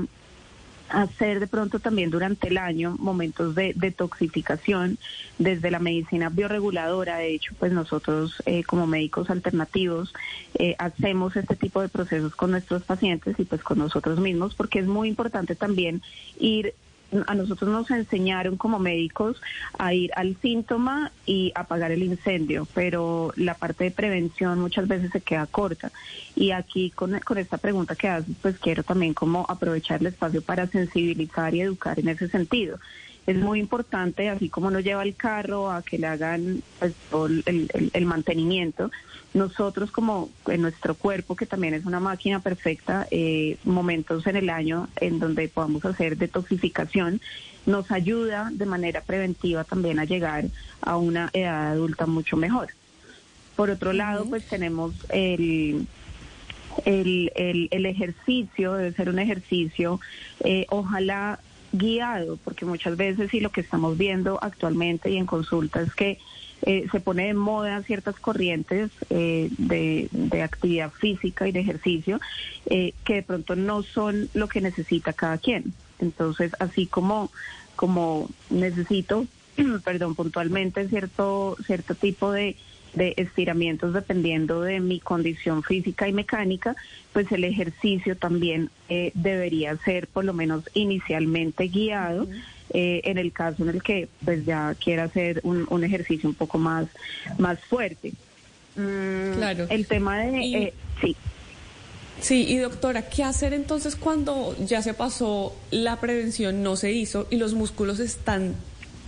hacer 0.90 1.40
de 1.40 1.46
pronto 1.46 1.80
también 1.80 2.10
durante 2.10 2.48
el 2.48 2.58
año 2.58 2.94
momentos 2.98 3.54
de 3.54 3.72
detoxificación 3.74 4.98
desde 5.38 5.70
la 5.70 5.78
medicina 5.78 6.28
bioreguladora. 6.28 7.16
De 7.16 7.34
hecho, 7.34 7.54
pues 7.58 7.72
nosotros 7.72 8.42
eh, 8.44 8.64
como 8.64 8.86
médicos 8.86 9.30
alternativos 9.30 10.12
hacemos 10.78 11.36
este 11.36 11.56
tipo 11.56 11.80
de 11.80 11.88
procesos 11.88 12.34
con 12.34 12.50
nuestros 12.50 12.82
pacientes 12.82 13.38
y 13.38 13.44
pues 13.44 13.62
con 13.62 13.78
nosotros 13.78 14.20
mismos 14.20 14.54
porque 14.54 14.80
es 14.80 14.86
muy 14.86 15.08
importante 15.08 15.54
también 15.54 16.02
ir 16.38 16.74
a 17.26 17.34
nosotros 17.34 17.70
nos 17.70 17.90
enseñaron 17.90 18.56
como 18.56 18.78
médicos 18.78 19.40
a 19.78 19.94
ir 19.94 20.10
al 20.14 20.36
síntoma 20.40 21.12
y 21.26 21.52
apagar 21.54 21.90
el 21.90 22.02
incendio, 22.02 22.66
pero 22.74 23.32
la 23.36 23.54
parte 23.54 23.84
de 23.84 23.90
prevención 23.90 24.58
muchas 24.60 24.88
veces 24.88 25.10
se 25.10 25.20
queda 25.20 25.46
corta. 25.46 25.90
Y 26.36 26.50
aquí 26.50 26.90
con, 26.90 27.18
con 27.20 27.38
esta 27.38 27.58
pregunta 27.58 27.96
que 27.96 28.08
haces, 28.08 28.36
pues 28.42 28.58
quiero 28.58 28.82
también 28.82 29.14
como 29.14 29.46
aprovechar 29.48 30.00
el 30.00 30.08
espacio 30.08 30.42
para 30.42 30.66
sensibilizar 30.66 31.54
y 31.54 31.62
educar 31.62 31.98
en 31.98 32.08
ese 32.08 32.28
sentido 32.28 32.78
es 33.28 33.36
muy 33.36 33.60
importante, 33.60 34.30
así 34.30 34.48
como 34.48 34.70
no 34.70 34.80
lleva 34.80 35.02
el 35.02 35.14
carro 35.14 35.70
a 35.70 35.82
que 35.82 35.98
le 35.98 36.06
hagan 36.06 36.62
pues, 36.78 36.94
el, 37.44 38.06
mantenimiento, 38.06 38.90
nosotros 39.34 39.90
como 39.90 40.30
en 40.46 40.62
nuestro 40.62 40.94
cuerpo, 40.94 41.36
que 41.36 41.44
también 41.44 41.74
es 41.74 41.84
una 41.84 42.00
máquina 42.00 42.40
perfecta, 42.40 43.06
eh, 43.10 43.58
momentos 43.64 44.26
en 44.26 44.36
el 44.36 44.48
año 44.48 44.88
en 44.96 45.18
donde 45.18 45.46
podamos 45.48 45.84
hacer 45.84 46.16
detoxificación, 46.16 47.20
nos 47.66 47.90
ayuda 47.90 48.48
de 48.50 48.64
manera 48.64 49.02
preventiva 49.02 49.62
también 49.64 49.98
a 49.98 50.06
llegar 50.06 50.46
a 50.80 50.96
una 50.96 51.28
edad 51.34 51.72
adulta 51.72 52.06
mucho 52.06 52.38
mejor. 52.38 52.68
Por 53.56 53.68
otro 53.68 53.92
lado, 53.92 54.24
pues 54.24 54.46
tenemos 54.46 54.94
el... 55.10 55.86
El, 56.84 57.32
el, 57.34 57.86
ejercicio, 57.86 58.74
debe 58.74 58.92
ser 58.92 59.08
un 59.08 59.18
ejercicio, 59.18 59.98
eh, 60.44 60.64
ojalá 60.68 61.40
guiado, 61.72 62.38
porque 62.38 62.64
muchas 62.64 62.96
veces 62.96 63.32
y 63.34 63.40
lo 63.40 63.50
que 63.50 63.60
estamos 63.60 63.98
viendo 63.98 64.38
actualmente 64.42 65.10
y 65.10 65.16
en 65.16 65.26
consulta 65.26 65.80
es 65.80 65.94
que 65.94 66.18
eh, 66.62 66.86
se 66.90 67.00
pone 67.00 67.26
de 67.26 67.34
moda 67.34 67.82
ciertas 67.84 68.16
corrientes 68.16 68.90
eh, 69.10 69.48
de, 69.58 70.08
de, 70.10 70.42
actividad 70.42 70.90
física 70.90 71.46
y 71.46 71.52
de 71.52 71.60
ejercicio 71.60 72.20
eh, 72.66 72.94
que 73.04 73.14
de 73.14 73.22
pronto 73.22 73.54
no 73.54 73.82
son 73.84 74.28
lo 74.34 74.48
que 74.48 74.60
necesita 74.60 75.12
cada 75.12 75.38
quien. 75.38 75.72
Entonces, 76.00 76.52
así 76.58 76.86
como, 76.86 77.30
como 77.76 78.28
necesito, 78.50 79.26
perdón, 79.84 80.16
puntualmente 80.16 80.88
cierto, 80.88 81.56
cierto 81.64 81.94
tipo 81.94 82.32
de 82.32 82.56
de 82.94 83.14
estiramientos 83.16 83.92
dependiendo 83.92 84.60
de 84.62 84.80
mi 84.80 85.00
condición 85.00 85.62
física 85.62 86.08
y 86.08 86.12
mecánica, 86.12 86.76
pues 87.12 87.30
el 87.32 87.44
ejercicio 87.44 88.16
también 88.16 88.70
eh, 88.88 89.12
debería 89.14 89.76
ser 89.78 90.06
por 90.08 90.24
lo 90.24 90.32
menos 90.32 90.64
inicialmente 90.74 91.68
guiado. 91.68 92.28
Eh, 92.70 93.00
en 93.04 93.16
el 93.16 93.32
caso 93.32 93.62
en 93.62 93.70
el 93.70 93.82
que 93.82 94.08
pues 94.22 94.44
ya 94.44 94.74
quiera 94.74 95.04
hacer 95.04 95.40
un, 95.42 95.66
un 95.70 95.84
ejercicio 95.84 96.28
un 96.28 96.34
poco 96.34 96.58
más, 96.58 96.86
más 97.38 97.58
fuerte. 97.60 98.12
Mm, 98.76 99.36
claro. 99.36 99.66
El 99.70 99.86
tema 99.86 100.18
de... 100.18 100.38
Eh, 100.38 100.74
sí. 101.00 101.16
Sí, 102.20 102.46
y 102.48 102.58
doctora, 102.58 103.08
¿qué 103.08 103.22
hacer 103.22 103.54
entonces 103.54 103.96
cuando 103.96 104.56
ya 104.58 104.82
se 104.82 104.92
pasó 104.92 105.56
la 105.70 106.00
prevención, 106.00 106.62
no 106.62 106.76
se 106.76 106.92
hizo 106.92 107.26
y 107.30 107.36
los 107.36 107.54
músculos 107.54 108.00
están 108.00 108.54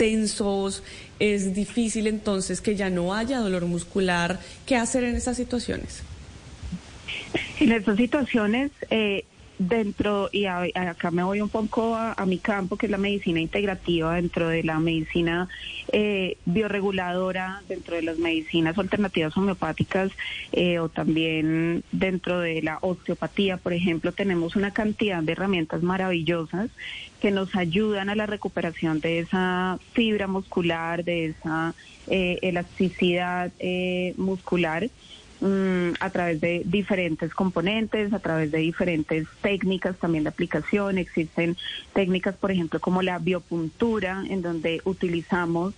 tensos, 0.01 0.83
es 1.19 1.55
difícil 1.55 2.07
entonces 2.07 2.63
que 2.63 2.75
ya 2.75 2.89
no 2.89 3.13
haya 3.13 3.39
dolor 3.39 3.67
muscular. 3.67 4.41
¿Qué 4.65 4.75
hacer 4.75 5.05
en 5.05 5.15
esas 5.15 5.37
situaciones? 5.37 6.03
En 7.61 7.71
estas 7.73 7.99
situaciones, 7.99 8.71
eh, 8.89 9.27
dentro, 9.61 10.31
y 10.33 10.47
acá 10.47 11.11
me 11.11 11.23
voy 11.23 11.43
un 11.43 11.51
poco 11.51 11.95
a, 11.95 12.25
mi 12.25 12.39
campo, 12.39 12.79
que 12.79 12.87
es 12.87 12.91
la 12.91 12.97
medicina 12.97 13.41
integrativa, 13.41 14.15
dentro 14.15 14.49
de 14.49 14.65
la 14.65 14.79
medicina 14.79 15.51
eh, 15.93 16.39
bioreguladora, 16.47 17.63
dentro 17.69 17.95
de 17.95 18.03
las 18.03 18.19
medicinas 18.19 18.79
alternativas 18.79 19.37
homeopáticas 19.37 20.13
eh, 20.53 20.79
o 20.79 20.89
también 20.89 21.85
dentro 21.93 22.41
de 22.41 22.63
la 22.63 22.79
osteopatía, 22.81 23.59
por 23.59 23.75
ejemplo, 23.75 24.13
tenemos 24.13 24.57
una 24.57 24.71
cantidad 24.71 25.23
de 25.23 25.33
herramientas 25.33 25.83
maravillosas 25.83 26.71
que 27.21 27.31
nos 27.31 27.55
ayudan 27.55 28.09
a 28.09 28.15
la 28.15 28.25
recuperación 28.25 29.01
de 29.01 29.19
esa 29.19 29.79
fibra 29.93 30.27
muscular, 30.27 31.05
de 31.05 31.27
esa 31.27 31.75
eh, 32.07 32.39
elasticidad 32.41 33.53
muscular 34.17 34.89
Mm, 35.41 35.93
a 36.01 36.11
través 36.11 36.39
de 36.39 36.63
diferentes 36.67 37.33
componentes, 37.33 38.13
a 38.13 38.19
través 38.19 38.51
de 38.51 38.59
diferentes 38.59 39.27
técnicas 39.41 39.97
también 39.97 40.25
de 40.25 40.29
aplicación. 40.29 40.99
Existen 40.99 41.57
técnicas, 41.95 42.37
por 42.37 42.51
ejemplo, 42.51 42.79
como 42.79 43.01
la 43.01 43.19
biopuntura, 43.19 44.23
en 44.29 44.43
donde 44.43 44.83
utilizamos 44.85 45.73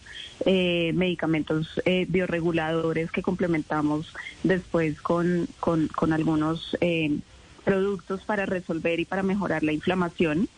eh, 0.46 0.92
medicamentos 0.94 1.80
eh, 1.84 2.06
bioreguladores 2.08 3.12
que 3.12 3.22
complementamos 3.22 4.12
después 4.42 5.00
con, 5.00 5.46
con, 5.60 5.86
con 5.86 6.12
algunos 6.12 6.76
eh, 6.80 7.18
productos 7.64 8.24
para 8.24 8.46
resolver 8.46 8.98
y 8.98 9.04
para 9.04 9.22
mejorar 9.22 9.62
la 9.62 9.72
inflamación 9.72 10.48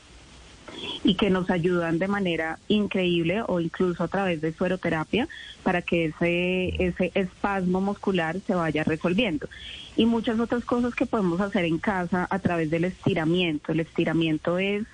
y 1.02 1.14
que 1.14 1.30
nos 1.30 1.50
ayudan 1.50 1.98
de 1.98 2.08
manera 2.08 2.58
increíble 2.68 3.42
o 3.46 3.60
incluso 3.60 4.04
a 4.04 4.08
través 4.08 4.40
de 4.40 4.52
sueroterapia 4.52 5.28
para 5.62 5.82
que 5.82 6.06
ese, 6.06 6.82
ese 6.82 7.12
espasmo 7.14 7.80
muscular 7.80 8.38
se 8.46 8.54
vaya 8.54 8.84
resolviendo. 8.84 9.48
Y 9.96 10.06
muchas 10.06 10.40
otras 10.40 10.64
cosas 10.64 10.94
que 10.94 11.06
podemos 11.06 11.40
hacer 11.40 11.64
en 11.64 11.78
casa 11.78 12.26
a 12.28 12.38
través 12.38 12.70
del 12.70 12.84
estiramiento. 12.84 13.72
El 13.72 13.80
estiramiento 13.80 14.58
es 14.58 14.84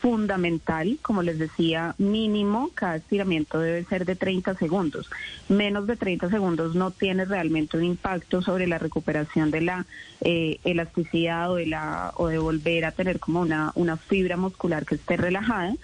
fundamental, 0.00 0.98
como 1.02 1.22
les 1.22 1.38
decía, 1.38 1.94
mínimo, 1.98 2.70
cada 2.74 2.96
estiramiento 2.96 3.58
debe 3.60 3.84
ser 3.84 4.04
de 4.04 4.16
30 4.16 4.54
segundos. 4.54 5.10
Menos 5.48 5.86
de 5.86 5.96
30 5.96 6.30
segundos 6.30 6.74
no 6.74 6.90
tiene 6.90 7.24
realmente 7.24 7.76
un 7.76 7.84
impacto 7.84 8.42
sobre 8.42 8.66
la 8.66 8.78
recuperación 8.78 9.50
de 9.50 9.60
la 9.60 9.86
eh, 10.22 10.58
elasticidad 10.64 11.50
o 11.52 11.56
de, 11.56 11.66
la, 11.66 12.12
o 12.16 12.28
de 12.28 12.38
volver 12.38 12.84
a 12.84 12.92
tener 12.92 13.20
como 13.20 13.40
una, 13.40 13.96
fibra 13.96 14.36
muscular 14.36 14.86
que 14.86 14.96
esté 14.96 15.16
relajada. 15.16 15.74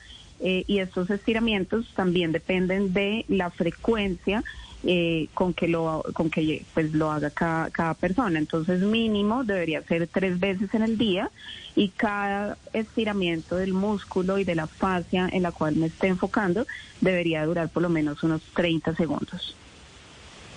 Eh, 0.40 0.64
y 0.66 0.81
estos 0.81 1.09
estiramientos 1.09 1.87
también 1.94 2.31
dependen 2.31 2.92
de 2.92 3.24
la 3.29 3.50
frecuencia 3.50 4.44
eh, 4.87 5.29
con 5.35 5.53
que 5.53 5.68
lo 5.68 6.05
con 6.14 6.31
que 6.31 6.64
pues 6.72 6.92
lo 6.92 7.11
haga 7.11 7.31
cada, 7.31 7.70
cada 7.70 7.94
persona. 7.94 8.38
Entonces 8.38 8.81
mínimo 8.81 9.44
debería 9.44 9.83
ser 9.83 10.07
tres 10.09 10.38
veces 10.38 10.72
en 10.75 10.83
el 10.83 10.96
día 10.96 11.31
y 11.75 11.88
cada 11.88 12.57
estiramiento 12.72 13.57
del 13.57 13.72
músculo 13.72 14.38
y 14.38 14.44
de 14.44 14.55
la 14.55 14.66
fascia 14.66 15.29
en 15.33 15.42
la 15.42 15.53
cual 15.53 15.77
me 15.77 15.87
esté 15.87 16.07
enfocando 16.07 16.66
debería 17.01 17.44
durar 17.44 17.68
por 17.68 17.83
lo 17.83 17.88
menos 17.88 18.22
unos 18.22 18.42
30 18.55 18.94
segundos. 18.94 19.57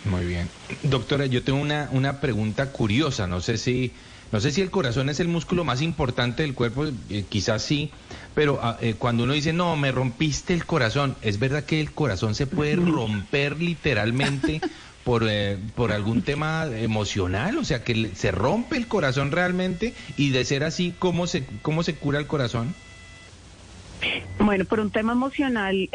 Muy 0.06 0.26
bien. 0.26 0.48
Doctora 0.84 1.26
yo 1.26 1.44
tengo 1.44 1.60
una 1.60 1.90
una 1.92 2.22
pregunta 2.22 2.72
curiosa. 2.72 3.28
No 3.28 3.42
sé 3.42 3.58
si 3.58 3.94
no 4.32 4.40
sé 4.40 4.52
si 4.52 4.62
el 4.62 4.70
corazón 4.70 5.10
es 5.10 5.20
el 5.20 5.28
músculo 5.28 5.64
más 5.64 5.82
importante 5.82 6.44
del 6.44 6.54
cuerpo, 6.54 6.86
eh, 7.10 7.26
quizás 7.28 7.64
sí, 7.64 7.92
pero 8.36 8.60
ah, 8.62 8.78
eh, 8.80 8.94
cuando 8.98 9.24
uno 9.24 9.34
dice, 9.34 9.54
no, 9.54 9.76
me 9.76 9.92
rompiste 9.92 10.54
el 10.54 10.66
corazón, 10.66 11.16
¿es 11.22 11.40
verdad 11.40 11.64
que 11.64 11.82
el 11.82 11.92
corazón 11.92 12.36
se 12.36 12.46
puede 12.46 12.76
romper 12.76 13.60
literalmente 13.60 14.62
por, 15.04 15.24
eh, 15.28 15.58
por 15.74 15.92
algún 15.92 16.22
tema 16.22 16.68
emocional? 16.68 17.58
O 17.58 17.64
sea, 17.64 17.84
que 17.84 18.12
se 18.14 18.32
rompe 18.32 18.78
el 18.78 18.88
corazón 18.88 19.32
realmente 19.32 19.96
y 20.16 20.30
de 20.30 20.46
ser 20.46 20.64
así, 20.64 20.94
¿cómo 21.00 21.26
se, 21.26 21.46
cómo 21.64 21.82
se 21.82 21.96
cura 21.96 22.20
el 22.20 22.28
corazón? 22.28 22.76
Bueno, 24.38 24.64
por 24.64 24.80
un 24.80 24.92
tema 24.92 25.12
emocional, 25.12 25.90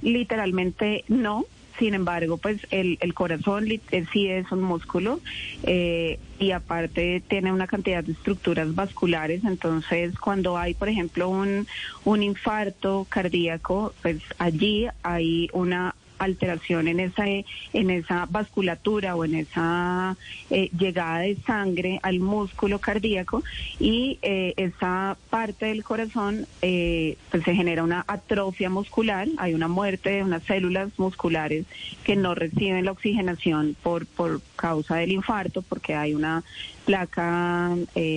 literalmente 0.00 1.04
no, 1.08 1.44
sin 1.78 1.94
embargo, 1.94 2.38
pues 2.38 2.60
el, 2.70 2.98
el 3.00 3.14
corazón 3.14 3.66
sí 4.12 4.28
es 4.28 4.50
un 4.52 4.62
músculo 4.62 5.20
eh, 5.62 6.18
y 6.38 6.50
aparte 6.50 7.22
tiene 7.28 7.52
una 7.52 7.66
cantidad 7.66 8.04
de 8.04 8.12
estructuras 8.12 8.74
vasculares. 8.74 9.44
Entonces, 9.44 10.18
cuando 10.18 10.56
hay, 10.56 10.74
por 10.74 10.88
ejemplo, 10.88 11.28
un, 11.28 11.66
un 12.04 12.22
infarto 12.22 13.06
cardíaco, 13.08 13.94
pues 14.02 14.18
allí 14.38 14.86
hay 15.02 15.48
una 15.52 15.94
alteración 16.18 16.88
en 16.88 17.00
esa, 17.00 17.24
en 17.26 17.90
esa 17.90 18.26
vasculatura 18.26 19.16
o 19.16 19.24
en 19.24 19.34
esa 19.34 20.16
eh, 20.50 20.70
llegada 20.78 21.20
de 21.20 21.36
sangre 21.46 22.00
al 22.02 22.20
músculo 22.20 22.78
cardíaco 22.78 23.42
y 23.78 24.18
eh, 24.22 24.54
esa 24.56 25.16
parte 25.30 25.66
del 25.66 25.84
corazón 25.84 26.46
eh, 26.62 27.16
pues 27.30 27.44
se 27.44 27.54
genera 27.54 27.82
una 27.82 28.04
atrofia 28.06 28.70
muscular, 28.70 29.28
hay 29.38 29.54
una 29.54 29.68
muerte 29.68 30.10
de 30.10 30.22
unas 30.22 30.42
células 30.44 30.90
musculares 30.98 31.66
que 32.04 32.16
no 32.16 32.34
reciben 32.34 32.84
la 32.84 32.92
oxigenación 32.92 33.76
por, 33.82 34.06
por 34.06 34.40
causa 34.56 34.96
del 34.96 35.12
infarto 35.12 35.62
porque 35.62 35.94
hay 35.94 36.14
una 36.14 36.42
placa 36.84 37.74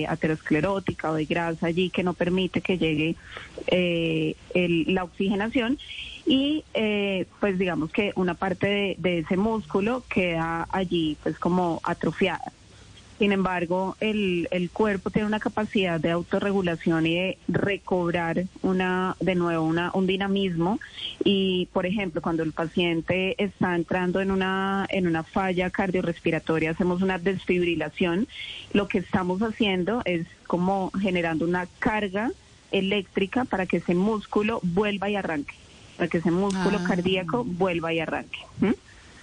aterosclerótica 0.08 1.10
o 1.10 1.14
de 1.14 1.24
grasa 1.24 1.66
allí 1.66 1.90
que 1.90 2.04
no 2.04 2.14
permite 2.14 2.60
que 2.60 2.78
llegue 2.78 3.16
la 4.54 5.04
oxigenación 5.04 5.76
y 6.26 6.64
eh, 6.74 7.26
pues 7.40 7.58
digamos 7.58 7.90
que 7.92 8.12
una 8.16 8.34
parte 8.34 8.96
de, 8.98 9.18
ese 9.18 9.36
músculo 9.36 10.04
queda 10.08 10.66
allí 10.70 11.16
pues 11.22 11.38
como 11.38 11.80
atrofiada. 11.82 12.52
Sin 13.18 13.32
embargo, 13.32 13.96
el, 14.00 14.48
el 14.50 14.70
cuerpo 14.70 15.10
tiene 15.10 15.28
una 15.28 15.40
capacidad 15.40 16.00
de 16.00 16.10
autorregulación 16.10 17.06
y 17.06 17.16
de 17.16 17.38
recobrar 17.48 18.44
una, 18.62 19.14
de 19.20 19.34
nuevo 19.34 19.62
una, 19.66 19.90
un 19.92 20.06
dinamismo. 20.06 20.80
Y, 21.22 21.68
por 21.74 21.84
ejemplo, 21.84 22.22
cuando 22.22 22.42
el 22.42 22.52
paciente 22.52 23.34
está 23.36 23.76
entrando 23.76 24.22
en 24.22 24.30
una, 24.30 24.86
en 24.88 25.06
una 25.06 25.22
falla 25.22 25.68
cardiorrespiratoria, 25.68 26.70
hacemos 26.70 27.02
una 27.02 27.18
desfibrilación. 27.18 28.26
Lo 28.72 28.88
que 28.88 28.98
estamos 28.98 29.42
haciendo 29.42 30.00
es 30.06 30.26
como 30.46 30.90
generando 30.98 31.44
una 31.44 31.66
carga 31.78 32.30
eléctrica 32.72 33.44
para 33.44 33.66
que 33.66 33.78
ese 33.78 33.94
músculo 33.94 34.60
vuelva 34.62 35.10
y 35.10 35.16
arranque 35.16 35.54
para 36.00 36.08
que 36.08 36.16
ese 36.16 36.30
músculo 36.30 36.78
ah. 36.80 36.84
cardíaco 36.88 37.44
vuelva 37.44 37.92
y 37.92 38.00
arranque. 38.00 38.38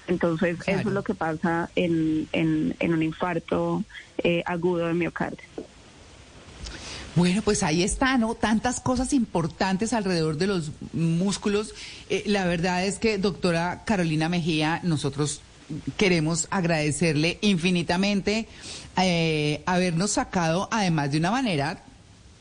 Entonces, 0.06 0.60
eso 0.68 0.80
es 0.80 0.86
lo 0.86 1.04
que 1.04 1.16
pasa 1.16 1.72
en, 1.76 2.28
en, 2.34 2.94
un 2.94 3.02
infarto 3.02 3.84
eh, 4.20 4.44
agudo 4.46 4.86
de 4.86 4.94
miocardio. 4.94 5.40
Bueno, 7.16 7.42
pues 7.42 7.64
ahí 7.64 7.82
está, 7.82 8.20
¿no? 8.20 8.36
Tantas 8.36 8.80
cosas 8.80 9.12
importantes 9.14 9.92
alrededor 9.92 10.38
de 10.38 10.46
los 10.46 10.70
músculos. 10.94 11.74
Eh, 12.12 12.22
la 12.28 12.46
verdad 12.46 12.86
es 12.86 13.00
que, 13.00 13.18
doctora 13.18 13.82
Carolina 13.84 14.30
Mejía, 14.30 14.80
nosotros 14.84 15.42
queremos 15.98 16.48
agradecerle 16.52 17.40
infinitamente 17.42 18.48
eh, 19.02 19.64
habernos 19.66 20.12
sacado, 20.12 20.70
además 20.72 21.12
de 21.12 21.18
una 21.18 21.32
manera 21.32 21.84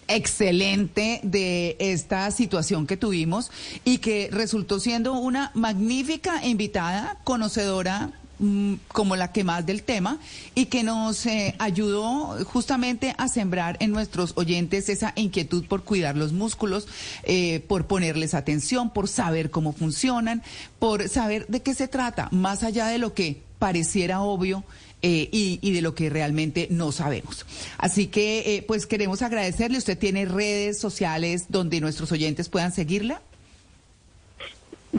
excelente 0.09 1.21
de 1.23 1.77
esta 1.79 2.31
situación 2.31 2.87
que 2.87 2.97
tuvimos 2.97 3.51
y 3.85 3.99
que 3.99 4.29
resultó 4.33 4.81
siendo 4.81 5.15
una 5.15 5.51
magnífica 5.55 6.45
invitada, 6.45 7.19
conocedora 7.25 8.11
mm, 8.39 8.75
como 8.89 9.17
la 9.17 9.33
que 9.33 9.45
más 9.45 9.67
del 9.67 9.83
tema 9.83 10.19
y 10.55 10.67
que 10.67 10.83
nos 10.83 11.27
eh, 11.27 11.55
ayudó 11.59 12.45
justamente 12.45 13.15
a 13.19 13.29
sembrar 13.29 13.77
en 13.81 13.91
nuestros 13.93 14.33
oyentes 14.37 14.89
esa 14.89 15.13
inquietud 15.17 15.65
por 15.67 15.83
cuidar 15.85 16.17
los 16.17 16.33
músculos, 16.33 16.87
eh, 17.25 17.61
por 17.67 17.87
ponerles 17.87 18.35
atención, 18.35 18.91
por 18.91 19.09
saber 19.09 19.51
cómo 19.51 19.73
funcionan, 19.73 20.43
por 20.79 21.09
saber 21.09 21.47
de 21.49 21.63
qué 21.63 21.75
se 21.75 21.89
trata, 21.89 22.29
más 22.31 22.63
allá 22.63 22.87
de 22.87 22.99
lo 22.99 23.15
que 23.15 23.43
pareciera 23.59 24.21
obvio 24.21 24.65
eh, 25.09 25.29
y, 25.31 25.71
de 25.71 25.83
lo 25.83 25.95
que 25.95 26.11
realmente 26.11 26.67
no 26.69 26.91
sabemos. 26.91 27.47
Así 27.79 28.09
que, 28.09 28.57
eh, 28.57 28.65
pues 28.67 28.87
queremos 28.87 29.23
agradecerle. 29.23 29.79
¿Usted 29.79 29.97
tiene 29.97 30.25
redes 30.25 30.81
sociales 30.81 31.47
donde 31.49 31.81
nuestros 31.81 32.11
oyentes 32.11 32.49
puedan 32.49 32.73
seguirla? 32.73 33.23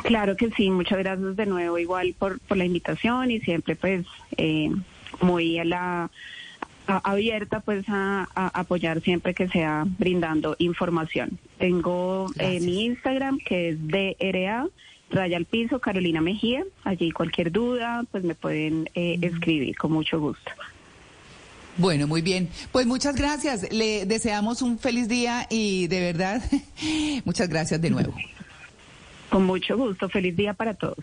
Claro 0.04 0.38
que 0.38 0.50
sí, 0.52 0.70
muchas 0.70 1.00
gracias 1.00 1.36
de 1.36 1.46
nuevo 1.46 1.78
igual 1.78 2.15
por, 2.17 2.39
por 2.39 2.56
la 2.56 2.63
invitación 2.63 3.32
y 3.32 3.41
siempre 3.41 3.76
pues 3.76 4.06
eh, 4.38 4.72
muy 5.20 5.60
a 5.60 5.65
la 5.65 6.10
abierta 6.86 7.60
pues 7.60 7.84
a, 7.89 8.30
apoyar 8.34 9.02
siempre 9.02 9.34
que 9.34 9.50
sea 9.50 9.84
brindando 10.00 10.56
información. 10.58 11.38
Tengo 11.58 12.32
mi 12.39 12.86
Instagram 12.86 13.39
que 13.39 13.70
es 13.70 13.78
DRA 13.86 14.67
Raya 15.10 15.38
al 15.38 15.46
Piso, 15.46 15.80
Carolina 15.80 16.22
Mejía. 16.22 16.63
Allí 16.84 17.12
cualquier 17.12 17.52
duda, 17.52 18.04
pues 18.12 18.24
me 18.24 18.36
pueden 18.36 18.89
eh, 18.93 19.17
escribir 19.22 19.76
con 19.78 19.91
mucho 19.91 20.20
gusto. 20.20 20.52
Bueno, 21.78 22.08
muy 22.08 22.22
bien. 22.22 22.50
Pues 22.72 22.86
muchas 22.86 23.15
gracias. 23.15 23.72
Le 23.72 24.06
deseamos 24.06 24.62
un 24.62 24.80
feliz 24.80 25.08
día 25.08 25.46
y 25.50 25.88
de 25.88 26.00
verdad, 26.00 26.41
muchas 27.26 27.48
gracias 27.50 27.80
de 27.82 27.89
nuevo. 27.89 28.13
Con 29.30 29.46
mucho 29.46 29.78
gusto. 29.78 30.10
Feliz 30.10 30.36
día 30.36 30.54
para 30.54 30.74
todos. 30.74 30.98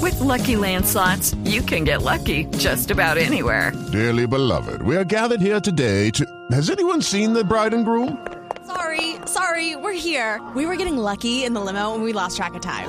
With 0.00 0.18
lucky 0.20 0.54
landslots, 0.54 1.36
you 1.44 1.62
can 1.62 1.84
get 1.84 2.02
lucky 2.02 2.46
just 2.56 2.90
about 2.90 3.18
anywhere. 3.18 3.72
Dearly 3.92 4.26
beloved, 4.26 4.82
we 4.82 4.96
are 4.96 5.04
gathered 5.04 5.40
here 5.40 5.60
today 5.60 6.10
to. 6.10 6.24
Has 6.52 6.70
anyone 6.70 7.02
seen 7.02 7.32
the 7.32 7.44
bride 7.44 7.74
and 7.74 7.84
groom? 7.84 8.16
Sorry, 8.66 9.16
sorry, 9.26 9.76
we're 9.76 9.92
here. 9.92 10.40
We 10.54 10.64
were 10.64 10.76
getting 10.76 10.96
lucky 10.96 11.44
in 11.44 11.54
the 11.54 11.60
limo 11.60 11.94
and 11.94 12.04
we 12.04 12.12
lost 12.12 12.36
track 12.36 12.54
of 12.54 12.60
time. 12.60 12.88